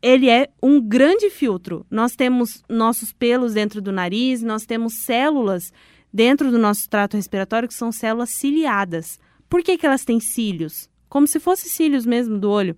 ele 0.02 0.28
é 0.28 0.48
um 0.62 0.80
grande 0.80 1.30
filtro. 1.30 1.86
Nós 1.90 2.16
temos 2.16 2.62
nossos 2.68 3.12
pelos 3.12 3.54
dentro 3.54 3.80
do 3.80 3.92
nariz, 3.92 4.42
nós 4.42 4.64
temos 4.64 4.94
células 4.94 5.72
dentro 6.12 6.50
do 6.50 6.58
nosso 6.58 6.88
trato 6.88 7.16
respiratório 7.16 7.68
que 7.68 7.74
são 7.74 7.92
células 7.92 8.30
ciliadas. 8.30 9.18
Por 9.48 9.62
que, 9.62 9.76
que 9.76 9.86
elas 9.86 10.04
têm 10.04 10.20
cílios? 10.20 10.88
Como 11.08 11.26
se 11.26 11.40
fossem 11.40 11.70
cílios 11.70 12.06
mesmo 12.06 12.38
do 12.38 12.50
olho. 12.50 12.76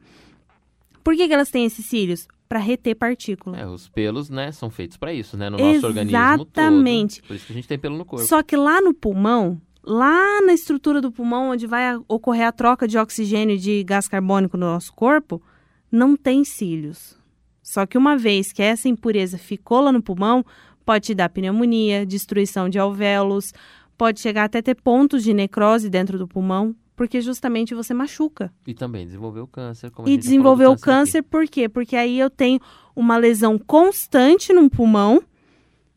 Por 1.05 1.15
que, 1.15 1.27
que 1.27 1.35
elas 1.35 1.51
têm 1.51 1.65
esses 1.65 1.85
cílios? 1.87 2.27
Para 2.49 2.59
reter 2.59 2.95
partícula. 2.95 3.59
É, 3.59 3.67
os 3.67 3.89
pelos, 3.89 4.29
né, 4.29 4.53
são 4.53 4.71
feitos 4.71 4.97
para 4.97 5.13
isso, 5.13 5.37
né, 5.37 5.49
no 5.49 5.59
nosso 5.59 5.87
organismo 5.87 6.19
Exatamente. 6.19 7.23
Por 7.23 7.35
isso 7.35 7.47
que 7.47 7.53
a 7.53 7.57
gente 7.57 7.69
tem 7.69 7.79
pelo 7.79 7.97
no 7.97 8.05
corpo. 8.05 8.27
Só 8.27 8.43
que 8.43 8.57
lá 8.57 8.81
no 8.81 8.93
pulmão, 8.93 9.61
lá 9.83 10.41
na 10.43 10.53
estrutura 10.53 11.01
do 11.01 11.11
pulmão, 11.11 11.51
onde 11.51 11.67
vai 11.67 11.97
ocorrer 12.07 12.47
a 12.47 12.53
troca 12.53 12.87
de 12.87 12.99
oxigênio 12.99 13.57
e 13.57 13.59
de 13.59 13.83
gás 13.83 14.07
carbônico 14.07 14.57
no 14.57 14.67
nosso 14.67 14.93
corpo, 14.93 15.43
não 15.91 16.15
tem 16.17 16.45
cílios. 16.45 17.17
Só 17.63 17.87
que 17.87 17.97
uma 17.97 18.17
vez 18.17 18.53
que 18.53 18.63
essa 18.63 18.89
impureza 18.89 19.39
ficou 19.39 19.81
lá 19.81 19.93
no 19.93 20.03
pulmão, 20.03 20.45
pode 20.85 21.07
te 21.07 21.15
dar 21.15 21.29
pneumonia, 21.29 22.05
destruição 22.07 22.69
de 22.69 22.79
alvéolos, 22.79 23.53
pode 23.97 24.21
chegar 24.21 24.45
até 24.45 24.61
ter 24.63 24.75
pontos 24.75 25.23
de 25.23 25.33
necrose 25.33 25.89
dentro 25.89 26.19
do 26.19 26.27
pulmão, 26.29 26.75
porque 26.97 27.21
justamente 27.21 27.75
você 27.75 27.95
machuca. 27.95 28.53
E 28.67 28.75
também 28.75 29.05
desenvolveu 29.07 29.47
câncer. 29.47 29.91
Como 29.91 30.09
E 30.09 30.17
desenvolveu 30.17 30.71
o 30.71 30.75
aqui. 30.75 30.83
câncer 30.83 31.23
por 31.23 31.47
quê? 31.47 31.69
Porque 31.69 31.97
aí 31.97 32.19
eu 32.19 32.29
tenho 32.31 32.61
uma 32.95 33.17
lesão 33.17 33.59
constante 33.59 34.53
no 34.53 34.69
pulmão 34.69 35.23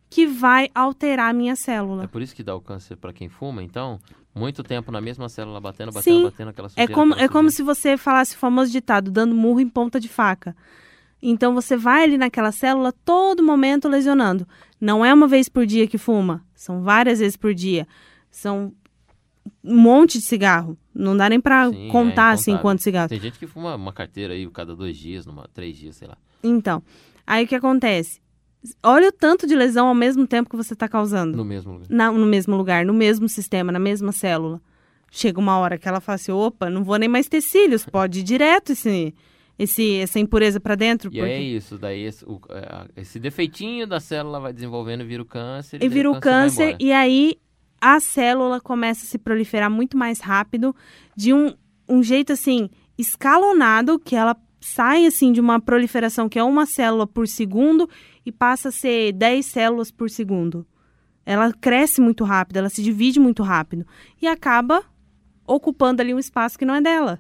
que 0.10 0.26
vai 0.26 0.70
alterar 0.74 1.30
a 1.32 1.34
minha 1.34 1.54
É 1.54 1.56
célula. 1.56 2.08
por 2.08 2.22
isso 2.22 2.34
que 2.36 2.44
dá 2.44 2.56
o 2.56 2.62
câncer 2.62 2.96
para 2.96 3.12
quem 3.12 3.28
fuma, 3.28 3.62
então? 3.62 4.00
Muito 4.34 4.64
tempo 4.64 4.92
na 4.92 5.02
mesma 5.02 5.28
célula, 5.30 5.60
batendo, 5.60 5.92
batendo, 5.92 6.18
Sim. 6.18 6.24
batendo 6.26 6.50
aquela 6.50 6.68
É 6.68 6.70
sujeira. 6.70 6.94
como, 6.94 7.14
aquela 7.14 7.26
é 7.26 7.30
como 7.30 7.50
se 7.50 7.64
você 7.64 7.98
falasse 7.98 8.36
o 8.36 8.38
famoso 8.38 8.72
ditado, 8.72 9.10
dando 9.12 9.34
murro 9.36 9.60
em 9.60 9.68
ponta 9.70 10.00
de 10.00 10.08
faca. 10.08 10.56
Então 11.30 11.54
você 11.54 11.76
vai 11.76 12.04
ali 12.04 12.18
naquela 12.18 12.52
célula 12.52 12.92
todo 13.04 13.44
momento 13.44 13.88
lesionando. 13.88 14.48
Não 14.80 15.04
é 15.04 15.14
uma 15.14 15.28
vez 15.28 15.50
por 15.50 15.66
dia 15.66 15.88
que 15.88 15.98
fuma, 15.98 16.44
são 16.54 16.82
várias 16.84 17.20
vezes 17.20 17.36
por 17.38 17.54
dia. 17.54 17.88
São 18.30 18.74
um 19.64 19.76
monte 19.82 20.20
de 20.20 20.26
cigarro. 20.26 20.78
Não 20.94 21.16
dá 21.16 21.30
nem 21.30 21.40
pra 21.40 21.70
Sim, 21.70 21.88
é 21.88 21.92
contar 21.92 22.32
assim 22.32 22.52
incontável. 22.52 22.62
quantos 22.62 22.84
cigarros. 22.84 23.10
Tem 23.10 23.20
gente 23.20 23.40
que 23.40 23.48
fuma 23.48 23.76
uma 23.76 23.92
carteira 23.94 24.34
aí 24.34 24.48
cada 24.50 24.76
dois 24.76 24.98
dias, 24.98 25.26
numa, 25.26 25.48
três 25.54 25.78
dias, 25.78 25.96
sei 25.96 26.08
lá. 26.08 26.18
Então, 26.44 26.82
aí 27.26 27.46
o 27.46 27.48
que 27.48 27.56
acontece? 27.56 28.20
Olha 28.84 29.10
o 29.10 29.12
tanto 29.12 29.46
de 29.46 29.56
lesão 29.56 29.88
ao 29.88 29.96
mesmo 29.96 30.26
tempo 30.26 30.50
que 30.50 30.56
você 30.56 30.74
está 30.74 30.88
causando. 30.88 31.38
No 31.38 31.46
mesmo 31.46 31.74
lugar. 31.74 31.88
Na- 31.90 32.12
no 32.12 32.26
mesmo 32.26 32.56
lugar, 32.56 32.86
no 32.86 32.94
mesmo 32.94 33.28
sistema, 33.30 33.72
na 33.72 33.80
mesma 33.80 34.12
célula. 34.12 34.60
Chega 35.12 35.40
uma 35.40 35.58
hora 35.60 35.78
que 35.78 35.88
ela 35.88 36.02
fala 36.02 36.16
assim, 36.16 36.32
opa, 36.32 36.70
não 36.70 36.84
vou 36.84 36.98
nem 36.98 37.08
mais 37.08 37.28
ter 37.28 37.42
cílios, 37.42 37.86
pode 37.86 38.20
ir 38.20 38.24
direto 38.24 38.72
esse, 38.72 39.14
esse, 39.58 39.98
essa 39.98 40.20
impureza 40.20 40.60
para 40.60 40.76
dentro. 40.76 41.10
E 41.14 41.20
é 41.22 41.42
isso, 41.42 41.78
daí 41.78 42.02
esse, 42.04 42.26
o- 42.26 42.42
é, 42.50 43.02
esse 43.02 43.20
defeitinho 43.20 43.88
da 43.88 44.00
célula 44.00 44.40
vai 44.40 44.54
desenvolvendo 44.54 45.02
e 45.02 45.06
vira 45.06 45.22
o 45.24 45.26
câncer. 45.26 45.82
E 45.82 45.88
vira 45.90 46.12
o 46.12 46.20
câncer, 46.20 46.64
embora. 46.70 46.78
e 46.80 46.92
aí 46.92 47.36
a 47.80 48.00
célula 48.00 48.60
começa 48.60 49.06
a 49.06 49.08
se 49.08 49.18
proliferar 49.18 49.70
muito 49.70 49.98
mais 49.98 50.20
rápido, 50.20 50.76
de 51.16 51.34
um, 51.34 51.54
um 51.88 52.02
jeito 52.04 52.34
assim, 52.34 52.70
escalonado, 52.98 53.98
que 54.00 54.16
ela 54.16 54.36
sai 54.60 55.06
assim 55.06 55.32
de 55.32 55.40
uma 55.40 55.60
proliferação 55.62 56.28
que 56.28 56.40
é 56.40 56.44
uma 56.44 56.66
célula 56.66 57.06
por 57.08 57.28
segundo 57.28 57.88
e 58.26 58.32
passa 58.32 58.70
a 58.70 58.72
ser 58.72 59.12
10 59.14 59.46
células 59.46 59.92
por 59.92 60.10
segundo. 60.10 60.66
Ela 61.26 61.52
cresce 61.54 62.02
muito 62.02 62.24
rápido, 62.24 62.58
ela 62.58 62.70
se 62.70 62.84
divide 62.84 63.20
muito 63.20 63.42
rápido 63.44 63.86
e 64.22 64.28
acaba 64.28 64.84
ocupando 65.48 66.02
ali 66.02 66.14
um 66.14 66.20
espaço 66.20 66.58
que 66.58 66.66
não 66.66 66.76
é 66.76 66.82
dela. 66.82 67.20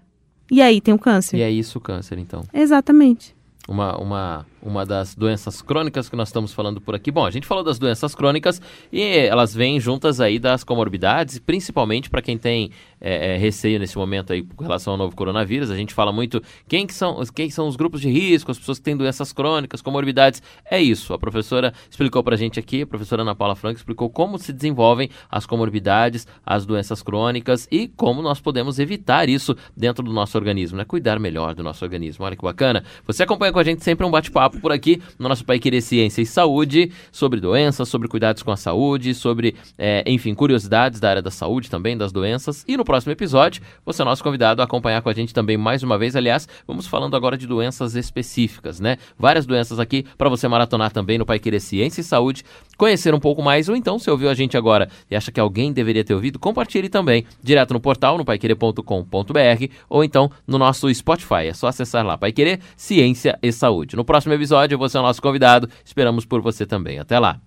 E 0.49 0.61
aí 0.61 0.79
tem 0.79 0.93
o 0.93 0.99
câncer. 0.99 1.37
E 1.37 1.41
é 1.41 1.49
isso 1.49 1.77
o 1.77 1.81
câncer, 1.81 2.17
então. 2.17 2.43
Exatamente. 2.53 3.35
Uma, 3.67 3.97
uma, 3.97 4.45
uma 4.65 4.83
das 4.83 5.13
doenças 5.13 5.61
crônicas 5.61 6.09
que 6.09 6.15
nós 6.15 6.29
estamos 6.29 6.51
falando 6.51 6.81
por 6.81 6.95
aqui. 6.95 7.11
Bom, 7.11 7.23
a 7.23 7.29
gente 7.29 7.45
falou 7.45 7.63
das 7.63 7.77
doenças 7.77 8.15
crônicas 8.15 8.59
e 8.91 9.01
elas 9.01 9.53
vêm 9.53 9.79
juntas 9.79 10.19
aí 10.19 10.39
das 10.39 10.63
comorbidades, 10.63 11.37
principalmente 11.37 12.09
para 12.09 12.21
quem 12.21 12.35
tem 12.35 12.71
é, 12.99 13.35
é, 13.35 13.37
receio 13.37 13.77
nesse 13.77 13.95
momento 13.95 14.33
aí 14.33 14.41
com 14.41 14.63
relação 14.63 14.93
ao 14.93 14.97
novo 14.97 15.15
coronavírus. 15.15 15.69
A 15.69 15.75
gente 15.75 15.93
fala 15.93 16.11
muito 16.11 16.41
quem 16.67 16.87
que 16.87 16.93
são, 16.93 17.21
quem 17.33 17.49
são 17.51 17.67
os 17.67 17.75
grupos 17.75 18.01
de 18.01 18.09
risco, 18.09 18.49
as 18.49 18.57
pessoas 18.57 18.79
que 18.79 18.83
têm 18.83 18.97
doenças 18.97 19.31
crônicas, 19.31 19.81
comorbidades. 19.83 20.41
É 20.69 20.81
isso. 20.81 21.13
A 21.13 21.19
professora 21.19 21.71
explicou 21.87 22.23
para 22.23 22.33
a 22.33 22.37
gente 22.37 22.59
aqui, 22.59 22.81
a 22.81 22.87
professora 22.87 23.21
Ana 23.21 23.35
Paula 23.35 23.55
Franco 23.55 23.77
explicou 23.77 24.09
como 24.09 24.39
se 24.39 24.51
desenvolvem 24.51 25.09
as 25.29 25.45
comorbidades, 25.45 26.27
as 26.43 26.65
doenças 26.65 27.03
crônicas 27.03 27.67
e 27.71 27.87
como 27.87 28.23
nós 28.23 28.39
podemos 28.39 28.79
evitar 28.79 29.29
isso 29.29 29.55
dentro 29.77 30.03
do 30.03 30.11
nosso 30.11 30.35
organismo, 30.35 30.77
né? 30.77 30.85
Cuidar 30.85 31.19
melhor 31.19 31.53
do 31.53 31.61
nosso 31.61 31.85
organismo. 31.85 32.25
Olha 32.25 32.35
que 32.35 32.41
bacana. 32.41 32.83
Você 33.05 33.21
acompanha 33.21 33.53
com 33.53 33.59
a 33.59 33.63
gente 33.63 33.83
sempre 33.83 34.05
um 34.05 34.09
bate-papo 34.09 34.54
por 34.59 34.71
aqui 34.71 35.01
no 35.19 35.29
nosso 35.29 35.45
Pai 35.45 35.59
Querer 35.59 35.81
Ciência 35.81 36.21
e 36.21 36.25
Saúde 36.25 36.91
sobre 37.11 37.39
doenças, 37.39 37.87
sobre 37.89 38.07
cuidados 38.07 38.43
com 38.43 38.51
a 38.51 38.57
saúde, 38.57 39.13
sobre, 39.13 39.55
é, 39.77 40.03
enfim, 40.05 40.33
curiosidades 40.33 40.99
da 40.99 41.09
área 41.09 41.21
da 41.21 41.31
saúde 41.31 41.69
também, 41.69 41.97
das 41.97 42.11
doenças. 42.11 42.63
E 42.67 42.77
no 42.77 42.83
próximo 42.85 43.11
episódio, 43.11 43.61
você 43.85 44.01
é 44.01 44.05
nosso 44.05 44.23
convidado 44.23 44.61
a 44.61 44.65
acompanhar 44.65 45.01
com 45.01 45.09
a 45.09 45.13
gente 45.13 45.33
também 45.33 45.57
mais 45.57 45.83
uma 45.83 45.97
vez. 45.97 46.15
Aliás, 46.15 46.47
vamos 46.67 46.87
falando 46.87 47.15
agora 47.15 47.37
de 47.37 47.47
doenças 47.47 47.95
específicas, 47.95 48.79
né? 48.79 48.97
Várias 49.17 49.45
doenças 49.45 49.79
aqui 49.79 50.05
para 50.17 50.29
você 50.29 50.47
maratonar 50.47 50.91
também 50.91 51.17
no 51.17 51.25
Pai 51.25 51.39
Querer 51.39 51.59
Ciência 51.59 52.01
e 52.01 52.03
Saúde, 52.03 52.43
conhecer 52.77 53.13
um 53.13 53.19
pouco 53.19 53.41
mais, 53.41 53.69
ou 53.69 53.75
então, 53.75 53.97
se 53.99 54.09
ouviu 54.09 54.29
a 54.29 54.33
gente 54.33 54.57
agora 54.57 54.89
e 55.09 55.15
acha 55.15 55.31
que 55.31 55.39
alguém 55.39 55.71
deveria 55.71 56.03
ter 56.03 56.13
ouvido, 56.13 56.39
compartilhe 56.39 56.89
também, 56.89 57.25
direto 57.41 57.73
no 57.73 57.79
portal, 57.79 58.17
no 58.17 58.25
paiquerer.com.br, 58.25 59.65
ou 59.89 60.03
então 60.03 60.31
no 60.47 60.57
nosso 60.57 60.93
Spotify. 60.93 61.47
É 61.47 61.53
só 61.53 61.67
acessar 61.67 62.05
lá, 62.05 62.17
Pai 62.17 62.31
Querer 62.31 62.59
Ciência 62.75 63.37
e 63.41 63.51
Saúde. 63.51 63.95
No 63.95 64.05
próximo 64.05 64.33
episódio, 64.45 64.77
você 64.77 64.95
é 64.95 64.99
o 64.99 65.03
nosso 65.03 65.21
convidado. 65.21 65.67
Esperamos 65.83 66.23
por 66.23 66.39
você 66.41 66.65
também. 66.65 66.99
Até 66.99 67.17
lá. 67.17 67.41